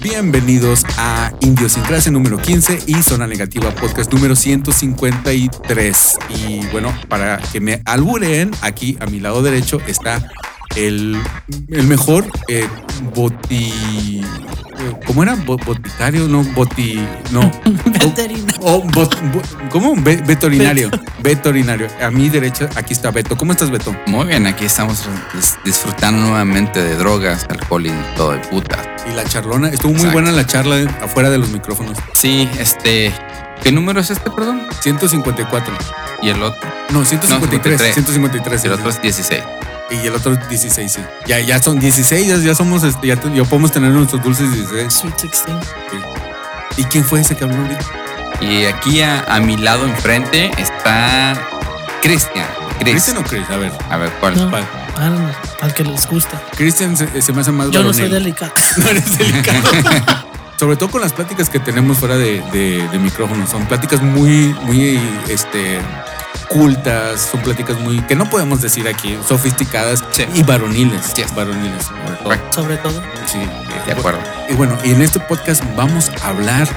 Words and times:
Bienvenidos 0.00 0.84
a 0.96 1.32
Indiosincrasia 1.40 2.12
número 2.12 2.38
15 2.38 2.84
y 2.86 3.02
Zona 3.02 3.26
Negativa 3.26 3.74
Podcast 3.74 4.12
número 4.12 4.36
153. 4.36 6.18
Y 6.28 6.64
bueno, 6.66 6.96
para 7.08 7.38
que 7.38 7.60
me 7.60 7.82
alburen, 7.84 8.52
aquí 8.62 8.96
a 9.00 9.06
mi 9.06 9.18
lado 9.18 9.42
derecho 9.42 9.80
está 9.88 10.30
el, 10.86 11.16
el 11.70 11.86
mejor 11.86 12.26
eh, 12.48 12.66
boti. 13.14 14.22
¿Cómo 15.06 15.24
era? 15.24 15.34
Bo- 15.34 15.56
boticario, 15.56 16.28
no, 16.28 16.42
boti. 16.54 17.00
No. 17.32 17.50
Veterinario. 17.84 18.54
Oh, 18.60 18.82
bot- 18.84 19.18
bo- 19.32 19.68
¿Cómo? 19.70 19.94
Ve- 19.96 20.22
veterinario. 20.24 20.88
Veterinario. 21.20 21.88
A 22.00 22.10
mi 22.10 22.28
derecha, 22.28 22.68
aquí 22.76 22.92
está 22.92 23.10
Beto. 23.10 23.36
¿Cómo 23.36 23.52
estás, 23.52 23.70
Beto? 23.70 23.94
Muy 24.06 24.26
bien, 24.26 24.46
aquí 24.46 24.64
estamos 24.66 25.04
dis- 25.34 25.56
disfrutando 25.64 26.20
nuevamente 26.28 26.80
de 26.82 26.94
drogas, 26.96 27.46
alcohol 27.50 27.86
y 27.86 27.92
todo 28.16 28.32
de 28.32 28.38
puta. 28.38 28.78
Y 29.10 29.14
la 29.14 29.24
charlona. 29.24 29.68
Estuvo 29.68 29.90
muy 29.90 29.96
Exacto. 30.02 30.12
buena 30.20 30.32
la 30.32 30.46
charla 30.46 30.76
afuera 31.02 31.28
de 31.30 31.38
los 31.38 31.48
micrófonos. 31.50 31.98
Sí, 32.14 32.48
este. 32.60 33.12
¿Qué 33.62 33.72
número 33.72 33.98
es 34.00 34.10
este, 34.10 34.30
perdón? 34.30 34.62
154. 34.80 35.74
Y 36.22 36.28
el 36.28 36.40
otro. 36.40 36.70
No, 36.90 37.04
153. 37.04 37.78
53. 37.80 37.94
153. 37.94 38.64
Y 38.64 38.66
el 38.68 38.72
otro 38.74 38.90
es 38.90 39.02
16. 39.02 39.42
Y 39.90 40.06
el 40.06 40.14
otro 40.14 40.36
16, 40.36 40.92
sí. 40.92 41.00
Ya, 41.26 41.40
ya 41.40 41.62
son 41.62 41.78
16, 41.78 42.26
ya, 42.26 42.36
ya 42.36 42.54
somos, 42.54 42.84
este, 42.84 43.06
ya, 43.06 43.14
ya 43.34 43.44
podemos 43.44 43.72
tener 43.72 43.90
nuestros 43.90 44.22
dulces 44.22 44.52
16. 44.52 44.92
Sweet 44.92 45.20
16. 45.22 45.56
¿Y 46.76 46.84
quién 46.84 47.04
fue 47.04 47.20
ese 47.20 47.36
que 47.36 47.44
habló 47.44 47.56
ahorita? 47.62 47.84
Y 48.40 48.64
aquí 48.66 49.00
a, 49.00 49.20
a 49.22 49.40
mi 49.40 49.56
lado 49.56 49.86
enfrente 49.86 50.50
está 50.58 51.36
Cristian. 52.02 52.46
¿Cristian 52.80 53.16
o 53.16 53.24
Chris? 53.24 53.48
A 53.50 53.56
ver. 53.56 53.72
A 53.90 53.96
ver, 53.96 54.10
¿cuál? 54.20 54.36
No, 54.36 54.50
¿cuál? 54.50 54.64
al, 54.96 55.36
al 55.60 55.74
que 55.74 55.84
les 55.84 56.06
gusta. 56.06 56.40
Cristian 56.56 56.96
se, 56.96 57.20
se 57.22 57.32
me 57.32 57.40
hace 57.40 57.52
más 57.52 57.70
Yo 57.70 57.82
no 57.82 57.92
soy 57.92 58.08
delicado. 58.08 58.52
No 58.76 58.88
eres 58.88 59.18
delicado. 59.18 59.62
Sobre 60.58 60.76
todo 60.76 60.90
con 60.90 61.00
las 61.00 61.12
pláticas 61.12 61.48
que 61.50 61.60
tenemos 61.60 61.98
fuera 61.98 62.16
de, 62.16 62.40
de, 62.52 62.86
de 62.88 62.98
micrófonos. 62.98 63.48
Son 63.50 63.64
pláticas 63.66 64.02
muy, 64.02 64.54
muy, 64.62 65.00
este, 65.28 65.78
cultas. 66.48 67.20
Son 67.30 67.40
pláticas 67.40 67.78
muy, 67.80 68.00
que 68.02 68.14
no 68.16 68.28
podemos 68.28 68.60
decir 68.60 68.88
aquí, 68.88 69.18
sofisticadas 69.26 70.04
Sí. 70.10 70.24
y 70.34 70.42
varoniles. 70.42 71.12
Sí. 71.14 71.24
Varoniles, 71.34 71.84
sobre 71.84 72.16
todo. 72.16 72.52
Sobre 72.52 72.76
todo. 72.78 73.02
Sí. 73.26 73.38
De 73.86 73.92
acuerdo. 73.92 74.20
Y 74.48 74.54
bueno, 74.54 74.76
y 74.84 74.90
en 74.92 75.02
este 75.02 75.20
podcast 75.20 75.62
vamos 75.76 76.10
a 76.22 76.28
hablar 76.28 76.68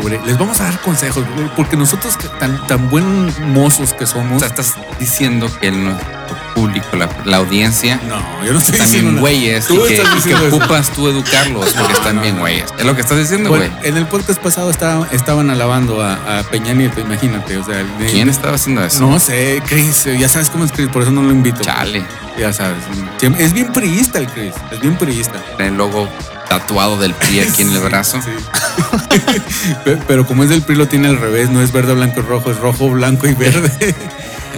sobre, 0.00 0.20
les 0.26 0.36
vamos 0.38 0.60
a 0.60 0.64
dar 0.64 0.80
consejos, 0.80 1.24
porque 1.56 1.76
nosotros 1.76 2.16
tan, 2.40 2.66
tan 2.66 2.90
buen 2.90 3.32
mozos 3.52 3.92
que 3.94 4.04
O 4.04 4.06
somos. 4.06 4.40
sea, 4.40 4.48
estás 4.48 4.74
diciendo 4.98 5.48
que 5.60 5.70
nuestro 5.70 6.36
público, 6.54 6.96
la, 6.96 7.08
la 7.24 7.36
audiencia, 7.38 8.00
no, 8.08 8.44
yo 8.44 8.52
no 8.52 8.58
estoy 8.58 9.02
nada. 9.02 9.20
güeyes 9.20 9.70
y 9.70 9.76
que, 9.76 9.94
y 10.18 10.22
que 10.22 10.34
ocupas 10.34 10.90
tú 10.90 11.08
educarlos 11.08 11.72
porque 11.74 11.92
No, 11.92 11.98
están 11.98 12.16
no, 12.16 12.22
bien 12.22 12.34
no. 12.36 12.40
güeyes. 12.42 12.64
Es 12.78 12.84
lo 12.84 12.94
que 12.94 13.00
estás 13.02 13.18
diciendo, 13.18 13.50
güey. 13.50 13.68
Bueno, 13.68 13.76
en 13.84 13.96
el 13.96 14.06
podcast 14.06 14.40
pasado 14.42 14.70
estaba- 14.70 15.06
estaban 15.12 15.50
alabando 15.50 16.02
a, 16.02 16.38
a 16.38 16.42
Peña 16.44 16.72
Nieto, 16.74 17.00
imagínate. 17.00 17.56
O 17.58 17.64
sea, 17.64 17.80
el- 17.80 17.88
¿Quién 18.10 18.28
estaba 18.28 18.54
haciendo 18.56 18.84
eso? 18.84 19.00
No 19.00 19.18
sé, 19.20 19.62
Chris, 19.68 20.04
ya 20.18 20.28
sabes 20.28 20.48
cómo 20.50 20.64
es 20.64 20.72
Chris, 20.72 20.88
por 20.88 21.02
eso 21.02 21.10
no 21.12 21.22
lo 21.22 21.30
invito. 21.30 21.60
Chale. 21.60 22.04
Ya 22.38 22.52
sabes. 22.52 22.78
Es 23.38 23.52
bien 23.52 23.72
priista 23.72 24.18
el 24.18 24.26
Chris, 24.28 24.54
es 24.72 24.80
bien 24.80 24.96
priista. 24.96 25.40
El 25.58 25.76
logo 25.76 26.08
tatuado 26.48 26.98
del 26.98 27.14
PRI 27.14 27.40
aquí 27.40 27.62
en 27.62 27.72
el 27.72 27.80
brazo. 27.80 28.20
Sí. 28.22 28.30
Pero 30.06 30.26
como 30.26 30.42
es 30.44 30.50
del 30.50 30.62
PRI 30.62 30.76
lo 30.76 30.88
tiene 30.88 31.08
al 31.08 31.18
revés, 31.18 31.50
no 31.50 31.60
es 31.62 31.72
verde, 31.72 31.94
blanco 31.94 32.20
y 32.20 32.22
rojo, 32.22 32.50
es 32.50 32.58
rojo, 32.58 32.90
blanco 32.90 33.26
y 33.26 33.34
verde. 33.34 33.94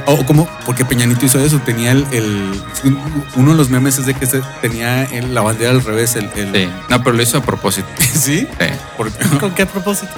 O 0.08 0.24
como, 0.24 0.46
porque 0.64 0.84
Peñanito 0.84 1.26
hizo 1.26 1.40
eso, 1.40 1.58
tenía 1.64 1.90
el, 1.90 2.06
el- 2.12 2.62
uno 3.34 3.50
de 3.52 3.56
los 3.56 3.70
memes 3.70 3.98
es 3.98 4.06
de 4.06 4.14
que 4.14 4.24
se- 4.26 4.42
tenía 4.60 5.02
el- 5.04 5.34
la 5.34 5.40
bandera 5.40 5.72
al 5.72 5.82
revés, 5.82 6.14
el, 6.14 6.30
el- 6.36 6.52
Sí. 6.54 6.68
No, 6.88 7.02
pero 7.02 7.16
lo 7.16 7.22
hizo 7.24 7.38
a 7.38 7.42
propósito. 7.42 7.88
¿Sí? 7.98 8.46
Sí. 8.46 8.66
Porque- 8.96 9.18
¿Con 9.40 9.52
qué 9.52 9.66
propósito? 9.66 10.12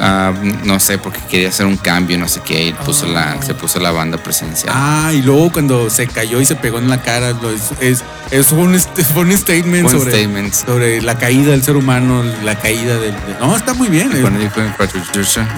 Ah, 0.00 0.32
no 0.62 0.80
sé, 0.80 0.96
porque 0.96 1.18
quería 1.28 1.50
hacer 1.50 1.66
un 1.66 1.76
cambio, 1.76 2.16
no 2.16 2.26
sé 2.26 2.40
qué, 2.42 2.68
y 2.68 2.72
puso 2.72 3.06
la, 3.06 3.42
se 3.42 3.52
puso 3.54 3.80
la 3.80 3.90
banda 3.90 4.16
presidencial. 4.16 4.72
Ah, 4.74 5.10
y 5.12 5.20
luego 5.20 5.52
cuando 5.52 5.90
se 5.90 6.06
cayó 6.06 6.40
y 6.40 6.46
se 6.46 6.56
pegó 6.56 6.78
en 6.78 6.88
la 6.88 7.02
cara, 7.02 7.32
lo- 7.32 7.50
es, 7.50 7.70
es, 7.80 8.02
es 8.38 8.50
un, 8.52 8.74
est- 8.74 9.00
fue 9.02 9.22
un 9.22 9.36
statement 9.36 9.88
sobre, 9.90 10.10
statement. 10.10 10.52
sobre 10.52 11.00
la 11.02 11.16
caída 11.18 11.52
del 11.52 11.62
ser 11.62 11.76
humano, 11.76 12.22
la 12.42 12.58
caída 12.58 12.98
del... 12.98 13.12
de- 13.12 13.36
no, 13.40 13.56
está 13.56 13.74
muy 13.74 13.88
bien. 13.88 14.10
eh. 14.12 14.20
Cuando 14.20 14.40
dijo 14.40 14.60
en 14.60 14.74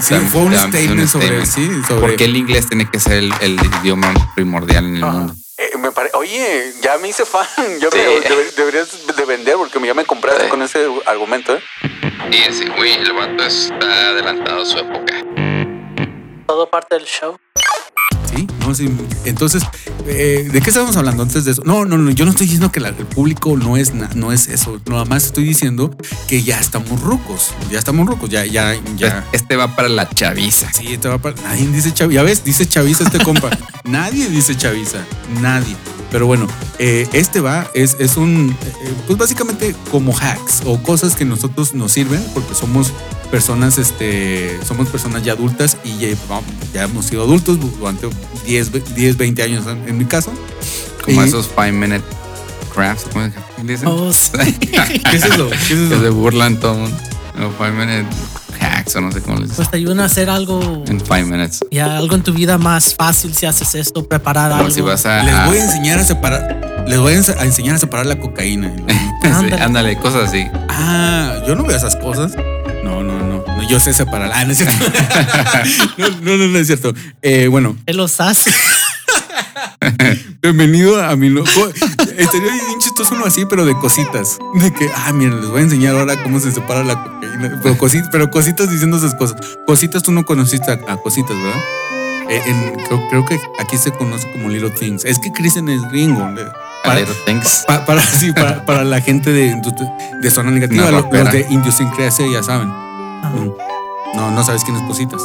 Sí, 0.01 0.15
fue 0.31 0.41
un 0.41 0.55
statement 0.55 1.07
sobre... 1.09 1.45
Sí, 1.45 1.69
sobre 1.87 2.01
Porque 2.01 2.25
el 2.25 2.35
inglés 2.37 2.67
tiene 2.67 2.89
que 2.89 2.99
ser 2.99 3.13
el, 3.13 3.33
el 3.41 3.59
idioma 3.81 4.13
primordial 4.35 4.85
en 4.85 4.97
el 4.97 5.03
Ajá. 5.03 5.11
mundo. 5.13 5.33
Eh, 5.57 5.77
me 5.79 5.91
pare- 5.91 6.11
Oye, 6.13 6.71
ya 6.83 6.97
me 6.99 7.09
hice 7.09 7.25
fan. 7.25 7.47
Yo 7.81 7.89
Sí. 7.91 7.97
me- 7.97 8.29
debe- 8.29 8.51
deberías 8.55 8.89
de 9.15 9.25
vender 9.25 9.55
porque 9.55 9.79
ya 9.85 9.93
me 9.95 10.05
compraste 10.05 10.43
Sí. 10.43 10.49
con 10.49 10.61
ese 10.61 10.85
argumento. 11.07 11.55
¿eh? 11.55 11.61
Y 12.31 12.35
ese 12.47 12.69
güey, 12.69 12.93
el 12.93 13.11
vato 13.13 13.43
está 13.43 14.09
adelantado 14.09 14.61
a 14.61 14.65
su 14.65 14.77
época. 14.77 15.13
Todo 16.45 16.69
parte 16.69 16.95
del 16.95 17.05
show. 17.05 17.37
Sí, 18.33 18.47
no, 18.67 18.75
sí. 18.75 18.89
Entonces, 19.25 19.63
eh, 20.07 20.47
¿de 20.51 20.61
qué 20.61 20.69
estábamos 20.69 20.95
hablando 20.97 21.23
antes 21.23 21.45
de 21.45 21.51
eso? 21.51 21.61
No, 21.65 21.85
no, 21.85 21.97
no. 21.97 22.11
Yo 22.11 22.25
no 22.25 22.31
estoy 22.31 22.45
diciendo 22.45 22.71
que 22.71 22.79
la- 22.79 22.89
el 22.89 23.05
público 23.05 23.55
no 23.57 23.77
es, 23.77 23.93
na- 23.93 24.09
no 24.15 24.31
es 24.31 24.47
eso. 24.47 24.79
Nada 24.87 25.05
más 25.05 25.25
estoy 25.25 25.43
diciendo 25.45 25.95
que 26.27 26.43
ya 26.43 26.59
estamos 26.59 27.01
rucos. 27.01 27.51
Ya 27.71 27.79
estamos 27.79 28.07
rucos. 28.07 28.29
Ya, 28.29 28.45
ya, 28.45 28.75
ya. 28.95 29.25
Este 29.31 29.55
va 29.55 29.75
para 29.75 29.89
la 29.89 30.07
chaviza. 30.09 30.71
Sí, 30.73 30.93
este 30.93 31.07
va 31.07 31.17
para. 31.17 31.35
Nadie 31.41 31.67
dice 31.67 31.93
chaviza. 31.93 32.15
Ya 32.15 32.23
ves, 32.23 32.43
dice 32.43 32.67
chaviza 32.67 33.03
este 33.03 33.19
compa. 33.19 33.49
Nadie 33.85 34.29
dice 34.29 34.55
chaviza. 34.55 34.99
Nadie. 35.41 35.75
Pero 36.09 36.25
bueno, 36.25 36.47
eh, 36.79 37.05
este 37.11 37.41
va, 37.41 37.69
es, 37.73 37.97
es 37.99 38.15
un, 38.15 38.55
eh, 38.81 38.93
pues 39.07 39.19
básicamente 39.19 39.75
como 39.91 40.15
hacks 40.17 40.61
o 40.65 40.81
cosas 40.81 41.17
que 41.17 41.25
nosotros 41.25 41.73
nos 41.73 41.91
sirven 41.91 42.23
porque 42.33 42.55
somos 42.55 42.93
personas, 43.29 43.77
este, 43.77 44.57
somos 44.65 44.87
personas 44.87 45.21
ya 45.23 45.33
adultas 45.33 45.75
y 45.83 45.97
ya, 45.97 46.07
ya 46.73 46.83
hemos 46.85 47.07
sido 47.07 47.23
adultos 47.23 47.59
durante 47.77 48.07
10, 48.45 48.56
ve- 48.71 48.83
10 48.95 49.17
20 49.17 49.43
años 49.43 49.65
en, 49.67 49.87
en 49.87 49.97
mi 49.97 50.05
caso. 50.05 50.31
Como 51.03 51.23
Y- 51.23 51.27
esos 51.27 51.47
five 51.47 51.71
minute 51.71 52.03
crafts, 52.73 53.05
¿cómo 53.11 53.29
dicen? 53.63 53.87
Oh, 53.87 54.11
sí. 54.13 54.31
¿Qué 54.59 55.15
es 55.17 55.23
eso? 55.25 55.49
¿Qué 55.49 55.55
es 55.55 55.67
que 55.67 55.73
eso? 55.87 55.99
se 56.01 56.09
burlan 56.09 56.59
todo 56.59 56.73
el 56.73 56.79
mundo. 56.81 56.97
No, 57.37 57.51
five 57.51 57.71
minute 57.71 58.05
hacks 58.59 58.95
o 58.95 59.01
no 59.01 59.11
sé 59.11 59.21
cómo 59.21 59.35
les 59.37 59.49
dicen. 59.49 59.55
Pues 59.57 59.69
te 59.71 59.77
ayudan 59.77 59.99
a 59.99 60.05
hacer 60.05 60.29
algo. 60.29 60.83
En 60.87 60.99
five 60.99 61.23
minutes. 61.25 61.59
Ya 61.71 61.97
algo 61.97 62.15
en 62.15 62.23
tu 62.23 62.33
vida 62.33 62.57
más 62.57 62.95
fácil 62.95 63.33
si 63.35 63.45
haces 63.45 63.75
esto, 63.75 64.07
preparar 64.07 64.49
Como 64.51 64.63
algo. 64.63 64.73
si 64.73 64.81
vas 64.81 65.05
a. 65.05 65.23
Les 65.23 65.45
voy 65.45 65.57
a 65.57 65.63
enseñar 65.63 65.99
a 65.99 66.03
separar, 66.03 66.85
les 66.87 66.99
voy 66.99 67.13
a 67.13 67.17
ense- 67.17 67.37
a 67.37 67.43
enseñar 67.45 67.75
a 67.75 67.79
separar 67.79 68.05
la 68.07 68.19
cocaína. 68.19 68.73
Sí, 68.87 68.95
Ándale. 69.27 69.61
ándale, 69.63 69.97
cosas 69.99 70.29
así. 70.29 70.45
Ah, 70.69 71.35
yo 71.47 71.55
no 71.55 71.63
veo 71.63 71.77
esas 71.77 71.95
cosas. 71.97 72.31
No, 73.57 73.63
no, 73.63 73.63
no. 73.63 73.63
no 73.63 73.69
yo 73.69 73.79
sé 73.79 73.93
separar. 73.93 74.31
Ah, 74.33 74.45
no 74.45 74.51
es 74.51 74.57
cierto. 74.59 74.75
no, 75.97 76.09
no, 76.21 76.37
no, 76.37 76.47
no 76.47 76.57
es 76.59 76.67
cierto. 76.67 76.93
Eh, 77.21 77.47
bueno, 77.47 77.75
Él 77.85 77.97
los 77.97 78.19
hace. 78.21 78.51
bienvenido 80.41 81.03
a 81.03 81.15
mi 81.15 81.29
loco. 81.29 81.49
Estaría 82.17 82.51
bien 82.51 82.79
chistoso 82.79 83.15
uno 83.15 83.25
así, 83.25 83.45
pero 83.45 83.65
de 83.65 83.75
cositas. 83.77 84.37
De 84.55 84.71
que, 84.73 84.89
ah, 84.95 85.11
miren, 85.13 85.39
les 85.41 85.49
voy 85.49 85.59
a 85.59 85.63
enseñar 85.63 85.95
ahora 85.95 86.21
cómo 86.23 86.39
se 86.39 86.51
separa 86.51 86.83
la 86.83 87.01
cocaína. 87.03 87.59
Pero, 87.61 87.77
cosi- 87.77 88.07
pero 88.11 88.29
cositas 88.31 88.69
diciendo 88.71 88.97
esas 88.97 89.15
cosas. 89.15 89.39
Cositas 89.65 90.03
tú 90.03 90.11
no 90.11 90.25
conociste 90.25 90.71
a, 90.71 90.79
a 90.91 90.97
cositas, 90.97 91.35
¿verdad? 91.35 91.61
Eh, 92.29 92.41
en- 92.45 92.75
creo, 92.85 93.01
creo 93.09 93.25
que 93.25 93.39
aquí 93.59 93.77
se 93.77 93.91
conoce 93.91 94.29
como 94.31 94.49
Little 94.49 94.69
Things. 94.71 95.05
Es 95.05 95.19
que 95.19 95.31
Kristen 95.31 95.69
es 95.69 95.81
gringo. 95.91 96.27
Para, 96.83 96.99
little 96.99 97.15
things. 97.25 97.63
pa- 97.67 97.85
para, 97.85 98.01
sí, 98.05 98.31
para, 98.33 98.65
para 98.65 98.83
la 98.83 99.01
gente 99.01 99.31
de, 99.31 99.55
de 100.21 100.31
zona 100.31 100.51
negativa, 100.51 100.85
lo- 100.85 100.91
los, 100.91 101.03
rapera. 101.03 101.31
de 101.31 101.45
idiosincrasia 101.49 102.25
ya 102.31 102.43
saben. 102.43 102.69
Ajá. 103.27 103.45
No, 104.15 104.31
no 104.31 104.43
sabes 104.43 104.63
quién 104.63 104.77
es 104.77 104.83
Cositas. 104.83 105.21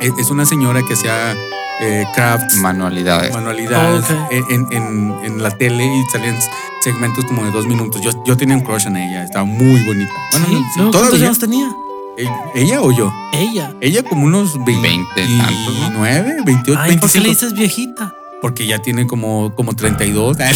Es, 0.00 0.12
es 0.18 0.30
una 0.30 0.44
señora 0.46 0.80
que 0.86 0.94
hacía 0.94 1.34
eh, 1.82 2.04
crafts, 2.14 2.56
Manualidades. 2.56 3.32
manualidades 3.32 4.04
Oh, 4.10 4.14
ok. 4.24 4.32
en, 4.50 4.66
en- 4.72 5.14
en 5.24 5.42
la 5.42 5.50
tele 5.50 5.84
y 5.84 6.02
salían 6.10 6.38
segmentos 6.82 7.24
como 7.26 7.44
de 7.44 7.50
dos 7.50 7.66
minutos. 7.66 8.00
Yo, 8.02 8.10
yo 8.24 8.36
tenía 8.36 8.56
un 8.56 8.62
crush 8.62 8.86
en 8.86 8.96
ella, 8.96 9.24
estaba 9.24 9.44
muy 9.44 9.82
bonita. 9.84 10.12
Bueno, 10.32 10.46
Sí. 10.48 10.64
no. 10.78 10.90
¿Cuántos 10.90 11.20
años 11.20 11.38
tenía? 11.38 11.70
¿E- 12.16 12.28
¿Ella 12.54 12.80
o 12.82 12.90
yo? 12.92 13.12
Ella. 13.32 13.72
Ella 13.80 14.02
como 14.02 14.24
unos 14.26 14.62
20 14.64 15.06
tantos, 15.14 15.74
¿no? 15.92 16.00
29, 16.02 16.36
28, 16.44 16.80
Ay, 16.82 16.96
¿por 16.98 17.10
qué 17.10 17.18
25. 17.18 17.22
le 17.22 17.28
dices 17.30 17.52
viejita? 17.54 18.14
Porque 18.42 18.66
ya 18.66 18.78
tiene 18.80 19.06
como, 19.06 19.54
como 19.54 19.74
32. 19.76 20.36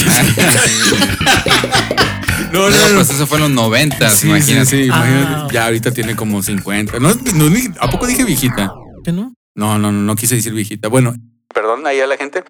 no, 2.61 2.71
no, 2.71 2.95
pues 2.97 3.11
eso 3.11 3.27
fue 3.27 3.39
en 3.39 3.45
los 3.45 3.51
90, 3.53 4.09
Sí, 4.11 4.29
imagínate. 4.29 4.67
sí, 4.67 4.83
imagínate. 4.85 5.33
Ah. 5.35 5.49
Ya 5.53 5.65
ahorita 5.67 5.93
tiene 5.93 6.17
como 6.17 6.43
50. 6.43 6.99
No, 6.99 7.15
no, 7.35 7.51
ni- 7.51 7.69
¿A 7.81 7.91
poco 7.91 8.07
dije 8.07 8.25
viejita? 8.25 8.73
¿Qué 9.05 9.13
no? 9.13 9.35
No, 9.55 9.79
no, 9.79 9.93
no, 9.93 10.01
no 10.01 10.17
quise 10.17 10.35
decir 10.37 10.53
viejita. 10.53 10.89
Bueno, 10.89 11.15
perdón 11.55 11.87
ahí 11.87 12.01
a 12.01 12.07
la 12.07 12.17
gente. 12.17 12.45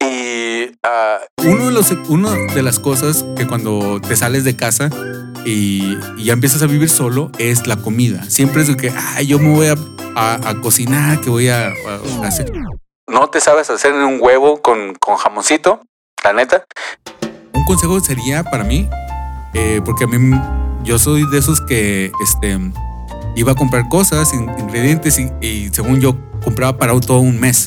Y 0.00 0.70
ah, 0.82 1.18
uno 1.44 1.66
de 1.66 1.72
los, 1.72 1.90
uno 2.08 2.30
de 2.30 2.62
las 2.62 2.78
cosas 2.78 3.24
que 3.36 3.46
cuando 3.46 4.00
te 4.06 4.16
sales 4.16 4.44
de 4.44 4.56
casa 4.56 4.90
y, 5.44 5.96
y 6.16 6.24
ya 6.24 6.32
empiezas 6.32 6.62
a 6.62 6.66
vivir 6.66 6.88
solo 6.90 7.30
es 7.38 7.66
la 7.66 7.76
comida. 7.76 8.24
Siempre 8.28 8.62
es 8.62 8.68
de 8.68 8.76
que, 8.76 8.90
ay, 9.14 9.26
yo 9.26 9.38
me 9.38 9.50
voy 9.54 9.66
a, 9.68 9.74
a- 10.14 10.48
a 10.50 10.60
cocinar, 10.60 11.20
que 11.20 11.30
voy 11.30 11.48
a, 11.48 11.68
a 11.68 12.26
hacer. 12.26 12.52
No 13.08 13.28
te 13.30 13.40
sabes 13.40 13.70
hacer 13.70 13.92
un 13.94 14.18
huevo 14.20 14.60
con, 14.62 14.94
con 14.94 15.16
jamoncito, 15.16 15.80
la 16.24 16.32
neta. 16.32 16.64
Un 17.52 17.64
consejo 17.64 18.00
sería 18.00 18.42
para 18.44 18.64
mí, 18.64 18.88
eh, 19.56 19.80
porque 19.84 20.04
a 20.04 20.06
mí 20.06 20.38
yo 20.84 20.98
soy 20.98 21.28
de 21.30 21.38
esos 21.38 21.60
que 21.62 22.12
este, 22.22 22.58
iba 23.34 23.52
a 23.52 23.54
comprar 23.54 23.88
cosas, 23.88 24.32
in- 24.34 24.48
ingredientes 24.58 25.18
y, 25.18 25.30
y 25.44 25.68
según 25.72 26.00
yo 26.00 26.16
compraba 26.44 26.76
para 26.78 26.98
todo 27.00 27.18
un 27.20 27.38
mes. 27.40 27.66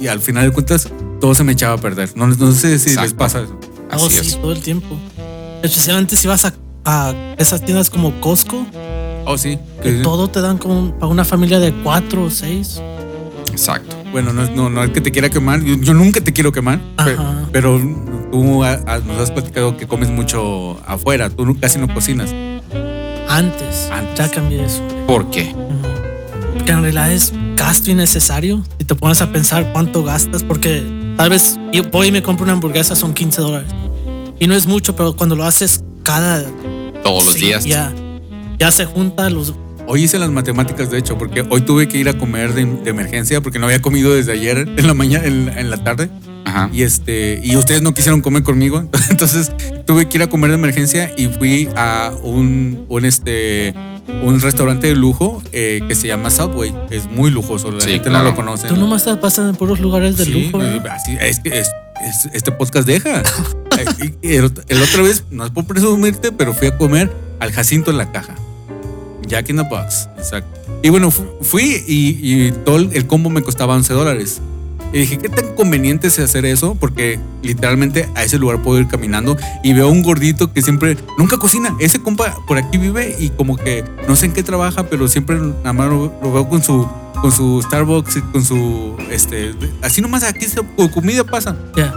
Y, 0.00 0.04
y 0.04 0.08
al 0.08 0.20
final 0.20 0.46
de 0.46 0.52
cuentas 0.52 0.88
todo 1.20 1.34
se 1.34 1.44
me 1.44 1.52
echaba 1.52 1.74
a 1.74 1.78
perder. 1.78 2.10
No, 2.16 2.26
no 2.26 2.52
sé 2.52 2.78
si 2.78 2.96
les 2.96 3.12
pasa 3.12 3.42
eso. 3.42 3.58
Oh, 3.92 3.94
Así 3.96 4.10
sí, 4.10 4.16
es. 4.28 4.40
todo 4.40 4.52
el 4.52 4.60
tiempo. 4.62 4.96
Especialmente 5.62 6.16
si 6.16 6.26
vas 6.28 6.44
a, 6.44 6.54
a 6.84 7.12
esas 7.38 7.62
tiendas 7.64 7.90
como 7.90 8.20
Costco, 8.20 8.64
Oh, 9.26 9.38
sí. 9.38 9.58
que 9.82 9.90
todo 10.02 10.28
te 10.28 10.40
dan 10.42 10.58
como 10.58 10.92
para 10.98 11.06
una 11.10 11.24
familia 11.24 11.58
de 11.58 11.72
cuatro 11.82 12.24
o 12.24 12.30
seis. 12.30 12.80
Exacto. 13.50 13.96
Bueno, 14.12 14.32
no, 14.32 14.42
es- 14.44 14.50
no, 14.50 14.68
no 14.70 14.84
es 14.84 14.90
que 14.90 15.00
te 15.00 15.10
quiera 15.10 15.30
quemar. 15.30 15.62
Yo, 15.62 15.76
yo 15.76 15.94
nunca 15.94 16.20
te 16.20 16.32
quiero 16.32 16.52
quemar. 16.52 16.80
Pero 17.52 17.78
tú 18.30 18.42
nos 18.42 19.18
has 19.20 19.30
platicado 19.30 19.76
que 19.76 19.86
comes 19.86 20.10
mucho 20.10 20.78
afuera. 20.86 21.30
Tú 21.30 21.56
casi 21.60 21.78
no 21.78 21.92
cocinas. 21.92 22.32
Antes, 23.28 23.88
Antes. 23.90 24.14
ya 24.16 24.30
cambié 24.30 24.64
eso. 24.64 24.82
¿Por 25.06 25.30
qué? 25.30 25.54
Ujú. 25.54 26.64
Que 26.64 26.72
en 26.72 26.82
realidad 26.82 27.12
es 27.12 27.32
gasto 27.56 27.90
innecesario. 27.90 28.62
Si 28.78 28.84
te 28.84 28.94
pones 28.94 29.20
a 29.22 29.30
pensar 29.32 29.72
cuánto 29.72 30.02
gastas, 30.04 30.42
porque 30.42 30.82
tal 31.16 31.30
vez 31.30 31.58
yo 31.72 31.82
voy 31.84 32.08
y 32.08 32.12
me 32.12 32.22
compro 32.22 32.44
una 32.44 32.52
hamburguesa, 32.52 32.94
son 32.94 33.14
15 33.14 33.40
dólares. 33.42 33.68
Y 34.38 34.46
no 34.46 34.54
es 34.54 34.66
mucho, 34.66 34.94
pero 34.96 35.16
cuando 35.16 35.36
lo 35.36 35.44
haces 35.44 35.84
cada 36.02 36.44
Todos 37.02 37.24
los 37.26 37.34
días. 37.36 37.64
ya, 37.64 37.92
ya 38.58 38.70
se 38.70 38.84
junta 38.84 39.30
los. 39.30 39.54
Hoy 39.86 40.04
hice 40.04 40.18
las 40.18 40.30
matemáticas, 40.30 40.90
de 40.90 40.98
hecho, 40.98 41.18
porque 41.18 41.44
hoy 41.50 41.60
tuve 41.60 41.88
que 41.88 41.98
ir 41.98 42.08
a 42.08 42.14
comer 42.16 42.54
de, 42.54 42.64
de 42.64 42.90
emergencia 42.90 43.40
porque 43.42 43.58
no 43.58 43.66
había 43.66 43.82
comido 43.82 44.14
desde 44.14 44.32
ayer 44.32 44.58
en 44.76 44.86
la 44.86 44.94
mañana, 44.94 45.26
en, 45.26 45.48
en 45.56 45.70
la 45.70 45.82
tarde. 45.84 46.08
Ajá. 46.54 46.70
Y 46.72 46.82
este, 46.82 47.40
y 47.42 47.56
ustedes 47.56 47.82
no 47.82 47.94
quisieron 47.94 48.20
comer 48.20 48.42
conmigo. 48.42 48.88
Entonces 49.10 49.52
tuve 49.86 50.08
que 50.08 50.18
ir 50.18 50.22
a 50.22 50.28
comer 50.28 50.50
de 50.50 50.56
emergencia 50.56 51.12
y 51.16 51.26
fui 51.26 51.68
a 51.76 52.12
un, 52.22 52.86
un 52.88 53.04
este, 53.04 53.74
un 54.22 54.40
restaurante 54.40 54.86
de 54.88 54.94
lujo 54.94 55.42
eh, 55.52 55.80
que 55.88 55.94
se 55.94 56.06
llama 56.08 56.30
Subway. 56.30 56.74
Es 56.90 57.06
muy 57.10 57.30
lujoso, 57.30 57.70
la 57.70 57.80
Sí, 57.80 57.90
gente 57.90 58.08
claro. 58.08 58.24
no 58.24 58.30
lo 58.30 58.36
conoce. 58.36 58.68
Tú 58.68 58.76
nomás 58.76 59.04
te 59.04 59.14
pasas 59.16 59.50
en 59.50 59.56
puros 59.56 59.80
lugares 59.80 60.16
de 60.16 60.24
Sí, 60.26 60.32
lujo. 60.50 60.62
eh, 60.62 60.80
¿no? 60.84 60.90
así- 60.92 61.16
es 61.20 61.40
que 61.40 61.58
es- 61.58 61.70
es- 62.06 62.30
este 62.32 62.52
podcast 62.52 62.86
deja. 62.86 63.22
Eh, 63.76 64.36
el, 64.36 64.52
el 64.68 64.82
otra 64.82 65.02
vez, 65.02 65.24
no 65.32 65.44
es 65.44 65.50
por 65.50 65.64
presumirte, 65.64 66.30
pero 66.30 66.54
fui 66.54 66.68
a 66.68 66.78
comer 66.78 67.10
al 67.40 67.50
Jacinto 67.50 67.90
en 67.90 67.98
la 67.98 68.12
caja. 68.12 68.36
Jack 69.26 69.48
in 69.50 69.56
the 69.56 69.62
Box, 69.62 70.08
exacto. 70.16 70.60
Y 70.82 70.90
bueno, 70.90 71.10
fu- 71.10 71.26
fui 71.40 71.82
y, 71.88 72.18
y 72.22 72.52
todo 72.64 72.76
el, 72.76 72.90
el 72.92 73.08
combo 73.08 73.30
me 73.30 73.42
costaba 73.42 73.74
11 73.74 73.92
dólares. 73.94 74.40
Y 74.94 74.98
dije, 74.98 75.18
¿qué 75.18 75.28
tan 75.28 75.56
conveniente 75.56 76.06
es 76.06 76.20
hacer 76.20 76.46
eso? 76.46 76.76
Porque 76.76 77.18
literalmente 77.42 78.08
a 78.14 78.22
ese 78.22 78.38
lugar 78.38 78.62
puedo 78.62 78.78
ir 78.78 78.86
caminando 78.86 79.36
y 79.64 79.72
veo 79.72 79.88
a 79.88 79.90
un 79.90 80.02
gordito 80.04 80.52
que 80.52 80.62
siempre, 80.62 80.96
nunca 81.18 81.36
cocina. 81.36 81.74
Ese 81.80 82.00
compa 82.00 82.36
por 82.46 82.58
aquí 82.58 82.78
vive 82.78 83.16
y 83.18 83.30
como 83.30 83.56
que 83.56 83.84
no 84.06 84.14
sé 84.14 84.26
en 84.26 84.32
qué 84.32 84.44
trabaja, 84.44 84.84
pero 84.84 85.08
siempre 85.08 85.36
nada 85.36 85.72
más 85.72 85.88
lo, 85.88 86.14
lo 86.22 86.32
veo 86.32 86.48
con 86.48 86.62
su, 86.62 86.88
con 87.20 87.32
su 87.32 87.60
Starbucks, 87.62 88.18
y 88.18 88.20
con 88.20 88.44
su, 88.44 88.96
este, 89.10 89.52
así 89.82 90.00
nomás 90.00 90.22
aquí 90.22 90.46
se, 90.46 90.60
comida 90.92 91.24
pasa. 91.24 91.56
Ya. 91.76 91.92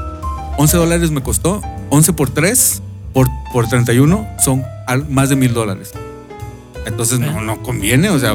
11 0.58 0.78
dólares 0.78 1.12
me 1.12 1.22
costó, 1.22 1.62
11 1.92 2.14
por 2.14 2.32
3, 2.32 2.82
por, 3.14 3.28
por 3.54 3.68
31 3.68 4.28
son 4.44 4.64
más 5.08 5.30
de 5.30 5.36
mil 5.36 5.54
dólares. 5.54 5.92
Entonces 6.88 7.20
no, 7.20 7.42
no 7.42 7.62
conviene, 7.62 8.10
o 8.10 8.18
sea, 8.18 8.34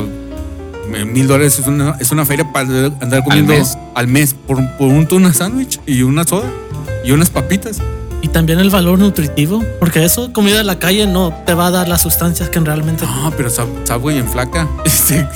mil 0.89 1.27
dólares 1.27 1.59
es 1.59 1.67
una, 1.67 1.97
es 2.01 2.11
una 2.11 2.25
feria 2.25 2.53
para 2.53 2.87
andar 3.01 3.23
comiendo 3.25 3.53
al 3.95 4.09
mes. 4.09 4.33
mes, 4.33 4.35
por, 4.35 4.59
por 4.77 4.89
un 4.89 5.07
tuna 5.07 5.33
sándwich 5.33 5.81
y 5.87 6.03
una 6.03 6.25
soda 6.25 6.51
y 7.05 7.13
unas 7.13 7.31
papitas. 7.31 7.79
Y 8.21 8.29
también 8.29 8.61
el 8.61 8.71
valor 8.71 8.99
nutritivo, 9.01 9.65
porque 9.81 10.05
eso, 10.05 10.33
comida 10.33 10.59
de 10.59 10.65
la 10.65 10.79
calle, 10.79 11.07
no 11.09 11.33
te 11.45 11.55
va 11.55 11.67
a 11.67 11.71
dar 11.73 11.89
las 11.89 12.03
sustancias 12.03 12.49
que 12.51 12.61
realmente. 12.61 13.05
No, 13.05 13.33
pero 13.37 13.51
Sub- 13.51 13.85
Subway 13.85 14.19
en 14.19 14.29
flaca. 14.29 14.69
Este, 14.85 15.27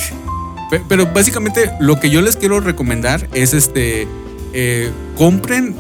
pe- 0.71 0.83
pero 0.89 1.07
básicamente 1.13 1.73
lo 1.81 1.99
que 1.99 2.11
yo 2.11 2.21
les 2.23 2.37
quiero 2.37 2.61
recomendar 2.61 3.29
es 3.35 3.55
este, 3.55 4.07
eh, 4.53 4.91
compren 5.17 5.75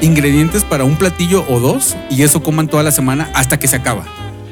ingredientes 0.00 0.64
para 0.64 0.84
un 0.84 0.96
platillo 0.96 1.44
o 1.48 1.60
dos 1.60 1.96
y 2.10 2.22
eso 2.22 2.42
coman 2.42 2.66
toda 2.68 2.82
la 2.82 2.90
semana 2.92 3.30
hasta 3.34 3.58
que 3.58 3.66
se 3.68 3.76
acaba. 3.76 4.04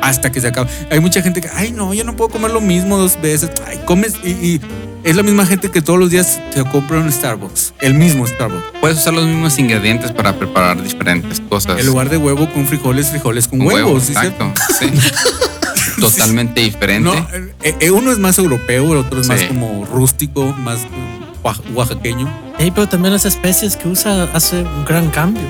Hasta 0.03 0.31
que 0.33 0.41
se 0.41 0.49
acaba. 0.49 0.69
Hay 0.91 1.01
mucha 1.01 1.21
gente 1.23 1.41
que, 1.41 1.49
ay 1.55 1.73
no, 1.73 1.93
yo 1.95 2.05
no 2.05 2.17
puedo 2.17 2.31
comer 2.31 2.51
lo 2.51 2.61
mismo 2.61 2.97
dos 2.99 3.21
veces. 3.21 3.51
Ay, 3.67 3.79
comes 3.85 4.15
y, 4.25 4.31
y 4.31 4.61
es 5.05 5.17
la 5.17 5.23
misma 5.23 5.47
gente 5.47 5.71
que 5.71 5.81
todos 5.83 5.99
los 5.99 6.11
días 6.11 6.41
se 6.55 6.65
compra 6.65 6.99
un 6.99 7.11
Starbucks. 7.11 7.75
El 7.81 7.95
mismo 7.95 8.27
Starbucks. 8.27 8.79
Puedes 8.81 8.99
usar 8.99 9.15
los 9.15 9.25
mismos 9.27 9.59
ingredientes 9.59 10.13
para 10.13 10.39
preparar 10.39 10.83
diferentes 10.83 11.41
cosas. 11.41 11.79
En 11.81 11.87
lugar 11.87 12.09
de 12.11 12.17
huevo 12.17 12.49
con 12.53 12.67
frijoles, 12.67 13.09
frijoles 13.09 13.47
con, 13.49 13.61
huevo, 13.63 13.75
huevos. 13.91 14.05
¿sí? 14.05 14.13
exacto. 14.13 14.53
Sí. 14.79 14.91
Totalmente 16.01 16.61
diferente. 16.63 17.11
No, 17.11 17.15
eh, 17.63 17.75
eh, 17.81 17.91
uno 17.91 18.11
es 18.11 18.19
más 18.19 18.39
europeo, 18.39 18.93
el 18.93 18.99
otro 18.99 19.21
es 19.21 19.29
más 19.29 19.41
Sí. 19.41 19.47
como 19.49 19.85
rústico, 19.85 20.55
más 20.59 20.79
oax- 21.43 21.61
oaxaqueño. 21.75 22.29
Ey, 22.59 22.71
pero 22.71 22.89
también 22.89 23.13
las 23.13 23.25
especies 23.27 23.77
que 23.77 23.89
usa 23.89 24.25
hace 24.33 24.63
un 24.63 24.85
gran 24.85 25.11
cambio. 25.11 25.43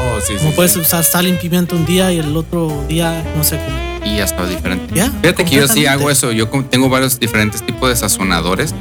Oh, 0.00 0.20
sí, 0.20 0.34
Como 0.38 0.52
puedes 0.52 0.76
usar 0.76 1.04
sal 1.04 1.26
y 1.26 1.32
pimienta 1.32 1.74
un 1.74 1.84
día 1.84 2.12
y 2.12 2.18
el 2.18 2.36
otro 2.36 2.84
día, 2.88 3.24
no 3.36 3.42
sé 3.44 3.58
cómo. 3.58 4.06
Y 4.08 4.20
hasta 4.20 4.46
diferente. 4.46 4.94
Ya. 4.94 5.10
Fíjate 5.10 5.44
que 5.44 5.56
yo 5.56 5.68
sí 5.68 5.86
hago 5.86 6.10
eso. 6.10 6.32
Yo 6.32 6.48
tengo 6.48 6.88
varios 6.88 7.18
diferentes 7.18 7.62
tipos 7.62 7.88
de 7.88 7.96
sazonadores 7.96 8.74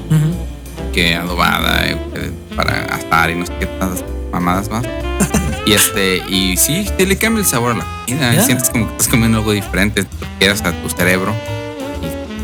que 0.93 1.15
adobada 1.15 1.85
eh, 1.87 1.97
para 2.55 2.85
asar 2.85 3.29
y 3.29 3.35
no 3.35 3.45
sé 3.45 3.53
qué 3.59 3.65
tantas 3.65 4.03
mamadas 4.31 4.69
más. 4.69 4.85
y 5.65 5.73
este, 5.73 6.17
y 6.29 6.55
sí, 6.57 6.87
sí 6.97 7.05
le 7.05 7.17
cambia 7.17 7.41
el 7.41 7.47
sabor 7.47 7.73
a 7.73 7.77
la 7.77 7.85
comida. 8.05 8.33
Ya. 8.33 8.43
Sientes 8.43 8.69
como 8.69 8.85
que 8.87 8.91
estás 8.93 9.07
comiendo 9.07 9.39
algo 9.39 9.51
diferente, 9.51 10.05
quedas 10.39 10.61
a 10.63 10.71
tu 10.71 10.89
cerebro 10.89 11.33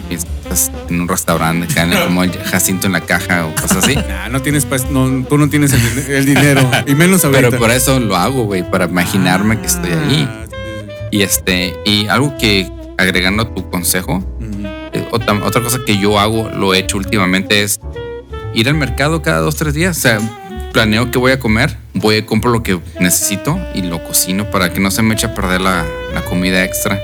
y, 0.10 0.14
y 0.14 0.18
estás 0.54 0.72
en 0.90 1.02
un 1.02 1.08
restaurante 1.08 1.72
acá, 1.72 1.88
como 2.06 2.24
el 2.24 2.32
Jacinto 2.32 2.88
en 2.88 2.94
la 2.94 3.02
caja 3.02 3.46
o 3.46 3.56
cosas 3.56 3.84
así. 3.84 3.96
Nah, 4.08 4.30
no 4.30 4.42
tienes, 4.42 4.66
pues, 4.66 4.90
no, 4.90 5.26
tú 5.26 5.38
no 5.38 5.50
tienes 5.50 5.74
el, 5.74 6.12
el 6.12 6.26
dinero, 6.26 6.70
y 6.86 6.96
menos 6.96 7.24
ahorita. 7.26 7.50
Pero 7.50 7.58
por 7.58 7.72
eso 7.72 8.00
lo 8.00 8.16
hago, 8.16 8.44
güey, 8.44 8.70
para 8.70 8.86
imaginarme 8.86 9.60
que 9.60 9.68
estoy 9.68 9.92
ahí. 9.92 10.28
Ah, 10.30 10.46
Y 11.12 11.22
este, 11.22 11.74
y 11.86 12.08
algo 12.08 12.38
que 12.38 12.70
agregando 12.98 13.48
tu 13.48 13.70
consejo. 13.70 14.24
Eh, 14.94 15.08
otra, 15.12 15.34
otra 15.44 15.62
cosa 15.62 15.80
que 15.86 15.98
yo 15.98 16.20
hago, 16.20 16.50
lo 16.50 16.74
he 16.74 16.80
hecho 16.80 16.98
últimamente, 16.98 17.64
es 17.64 17.80
ir 18.54 18.68
al 18.68 18.76
mercado 18.76 19.22
cada 19.22 19.40
dos, 19.40 19.56
tres 19.56 19.74
días. 19.74 19.98
O 19.98 20.02
sea, 20.02 20.20
planeo 20.74 21.12
que 21.12 21.18
voy 21.18 21.32
a 21.32 21.40
comer, 21.40 21.78
voy 21.94 22.18
y 22.18 22.22
compro 22.24 22.52
lo 22.52 22.62
que 22.62 22.80
necesito 23.00 23.60
y 23.74 23.82
lo 23.84 24.04
cocino 24.04 24.50
para 24.52 24.72
que 24.74 24.80
no 24.80 24.92
se 24.92 25.02
me 25.02 25.14
eche 25.16 25.28
a 25.28 25.34
perder 25.34 25.62
la, 25.62 25.86
la 26.14 26.22
comida 26.22 26.64
extra. 26.64 27.00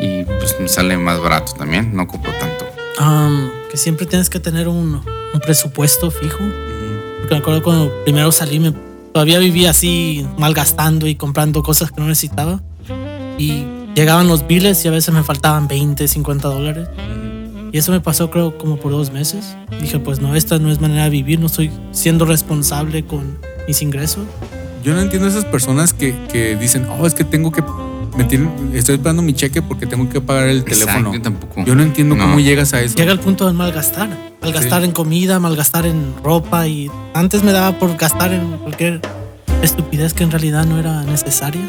Y 0.00 0.22
pues 0.24 0.56
me 0.60 0.68
sale 0.68 0.96
más 0.96 1.20
barato 1.20 1.52
también, 1.52 1.94
no 1.94 2.06
compro 2.06 2.32
tanto. 2.32 2.57
Am, 2.98 3.50
que 3.70 3.76
siempre 3.76 4.06
tienes 4.06 4.28
que 4.28 4.40
tener 4.40 4.68
un, 4.68 5.00
un 5.34 5.40
presupuesto 5.40 6.10
fijo. 6.10 6.38
Porque 7.20 7.34
me 7.34 7.40
acuerdo 7.40 7.62
cuando 7.62 7.92
primero 8.04 8.32
salí, 8.32 8.58
me, 8.58 8.72
todavía 9.12 9.38
vivía 9.38 9.70
así 9.70 10.26
malgastando 10.36 11.06
y 11.06 11.14
comprando 11.14 11.62
cosas 11.62 11.90
que 11.90 12.00
no 12.00 12.08
necesitaba. 12.08 12.60
Y 13.38 13.64
llegaban 13.94 14.28
los 14.28 14.46
biles 14.46 14.84
y 14.84 14.88
a 14.88 14.90
veces 14.90 15.14
me 15.14 15.22
faltaban 15.22 15.68
20, 15.68 16.06
50 16.08 16.48
dólares. 16.48 16.88
Y 17.72 17.78
eso 17.78 17.92
me 17.92 18.00
pasó 18.00 18.30
creo 18.30 18.56
como 18.56 18.76
por 18.78 18.92
dos 18.92 19.12
meses. 19.12 19.56
Dije, 19.80 19.98
pues 19.98 20.20
no, 20.20 20.34
esta 20.34 20.58
no 20.58 20.70
es 20.70 20.80
manera 20.80 21.04
de 21.04 21.10
vivir, 21.10 21.38
no 21.38 21.46
estoy 21.46 21.70
siendo 21.92 22.24
responsable 22.24 23.04
con 23.04 23.38
mis 23.66 23.82
ingresos. 23.82 24.24
Yo 24.82 24.94
no 24.94 25.00
entiendo 25.00 25.28
esas 25.28 25.44
personas 25.44 25.92
que, 25.92 26.16
que 26.32 26.56
dicen, 26.56 26.86
oh, 26.98 27.06
es 27.06 27.14
que 27.14 27.24
tengo 27.24 27.52
que. 27.52 27.62
Me 28.16 28.24
tienen- 28.24 28.70
estoy 28.74 28.96
esperando 28.96 29.22
mi 29.22 29.32
cheque 29.34 29.62
porque 29.62 29.86
tengo 29.86 30.08
que 30.08 30.20
pagar 30.20 30.48
el 30.48 30.64
teléfono. 30.64 30.92
Exacto, 31.10 31.14
yo 31.14 31.22
tampoco. 31.22 31.64
Yo 31.64 31.74
no 31.74 31.82
entiendo 31.82 32.14
No. 32.16 32.24
cómo 32.24 32.40
llegas 32.40 32.74
a 32.74 32.80
eso. 32.82 32.96
Llega 32.96 33.12
el 33.12 33.20
punto 33.20 33.46
de 33.46 33.52
malgastar. 33.52 34.08
Malgastar 34.42 34.84
en 34.84 34.92
comida, 34.92 35.38
malgastar 35.40 35.86
en 35.86 36.14
ropa 36.22 36.66
y 36.66 36.90
antes 37.14 37.42
me 37.42 37.52
daba 37.52 37.78
por 37.78 37.96
gastar 37.96 38.32
en 38.32 38.56
cualquier 38.58 39.00
estupidez 39.62 40.14
que 40.14 40.24
en 40.24 40.30
realidad 40.30 40.64
no 40.66 40.78
era 40.78 41.02
necesaria. 41.02 41.62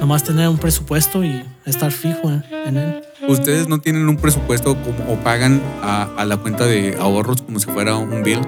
Nomás 0.00 0.24
tener 0.24 0.48
un 0.48 0.58
presupuesto 0.58 1.24
y 1.24 1.42
estar 1.66 1.90
fijo 1.92 2.30
en, 2.30 2.44
en 2.66 2.76
él. 2.76 3.00
Ustedes 3.28 3.68
no 3.68 3.78
tienen 3.78 4.08
un 4.08 4.16
presupuesto 4.16 4.76
como, 4.82 5.12
o 5.12 5.16
pagan 5.16 5.60
a, 5.82 6.08
a 6.16 6.24
la 6.24 6.36
cuenta 6.38 6.66
de 6.66 6.96
ahorros 6.98 7.42
como 7.42 7.58
si 7.58 7.66
fuera 7.66 7.96
un 7.96 8.22
bill. 8.22 8.40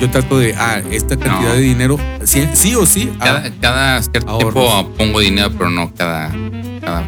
Yo 0.00 0.10
trato 0.10 0.38
de, 0.38 0.54
ah, 0.54 0.82
esta 0.90 1.16
cantidad 1.16 1.50
No. 1.50 1.54
de 1.54 1.60
dinero, 1.60 1.98
sí, 2.24 2.46
sí 2.52 2.74
o 2.74 2.84
sí. 2.84 3.10
ah, 3.18 3.24
Cada, 3.24 3.50
cada 3.60 4.02
cierto 4.02 4.28
Ahorros. 4.30 4.52
tiempo 4.54 4.90
pongo 4.96 5.20
dinero, 5.20 5.50
pero 5.56 5.70
no 5.70 5.92
cada, 5.94 6.30
cada 6.80 6.98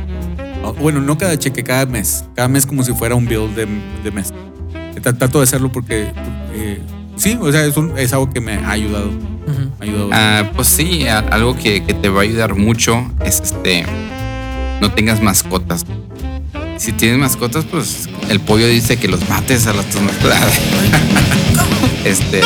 ah, 0.65 0.73
bueno, 0.81 1.01
no 1.01 1.19
cada 1.19 1.39
cheque, 1.39 1.63
cada 1.63 1.85
mes. 1.87 2.25
Cada 2.35 2.49
mes 2.49 2.65
como 2.67 2.83
si 2.83 2.93
fuera 2.95 3.15
un 3.15 3.27
bill 3.27 3.55
de, 3.55 3.67
de 4.03 4.11
mes. 4.11 4.33
Tra- 5.03 5.17
Trato 5.19 5.39
de 5.39 5.45
hacerlo 5.45 5.71
porque, 5.71 6.11
eh, 6.55 6.81
sí, 7.17 7.39
o 7.41 7.53
sea, 7.53 7.65
es, 7.67 7.77
un- 7.77 7.97
es 7.99 8.13
algo 8.13 8.31
que 8.31 8.41
me 8.41 8.55
ha 8.55 8.71
ayudado. 8.71 9.09
Ujú. 9.09 9.71
me 9.79 9.87
ha 9.87 9.89
ayudado. 9.91 10.11
Ah, 10.13 10.51
pues 10.57 10.69
sí, 10.69 11.07
algo 11.09 11.57
que, 11.57 11.83
que 11.85 11.93
te 11.95 12.09
va 12.09 12.21
a 12.21 12.23
ayudar 12.25 12.55
mucho 12.55 13.05
es 13.25 13.41
este 13.41 13.85
no 14.81 14.91
tengas 14.93 15.21
mascotas. 15.23 15.85
Si 16.79 16.93
tienes 16.93 17.19
mascotas, 17.19 17.65
pues 17.65 18.09
el 18.29 18.41
pollo 18.41 18.67
dice 18.67 18.97
que 18.97 19.09
los 19.09 19.29
mates 19.29 19.67
a 19.67 19.73
las 19.73 19.87
tus 19.91 20.01
mascotas. 20.01 20.59
este 22.05 22.41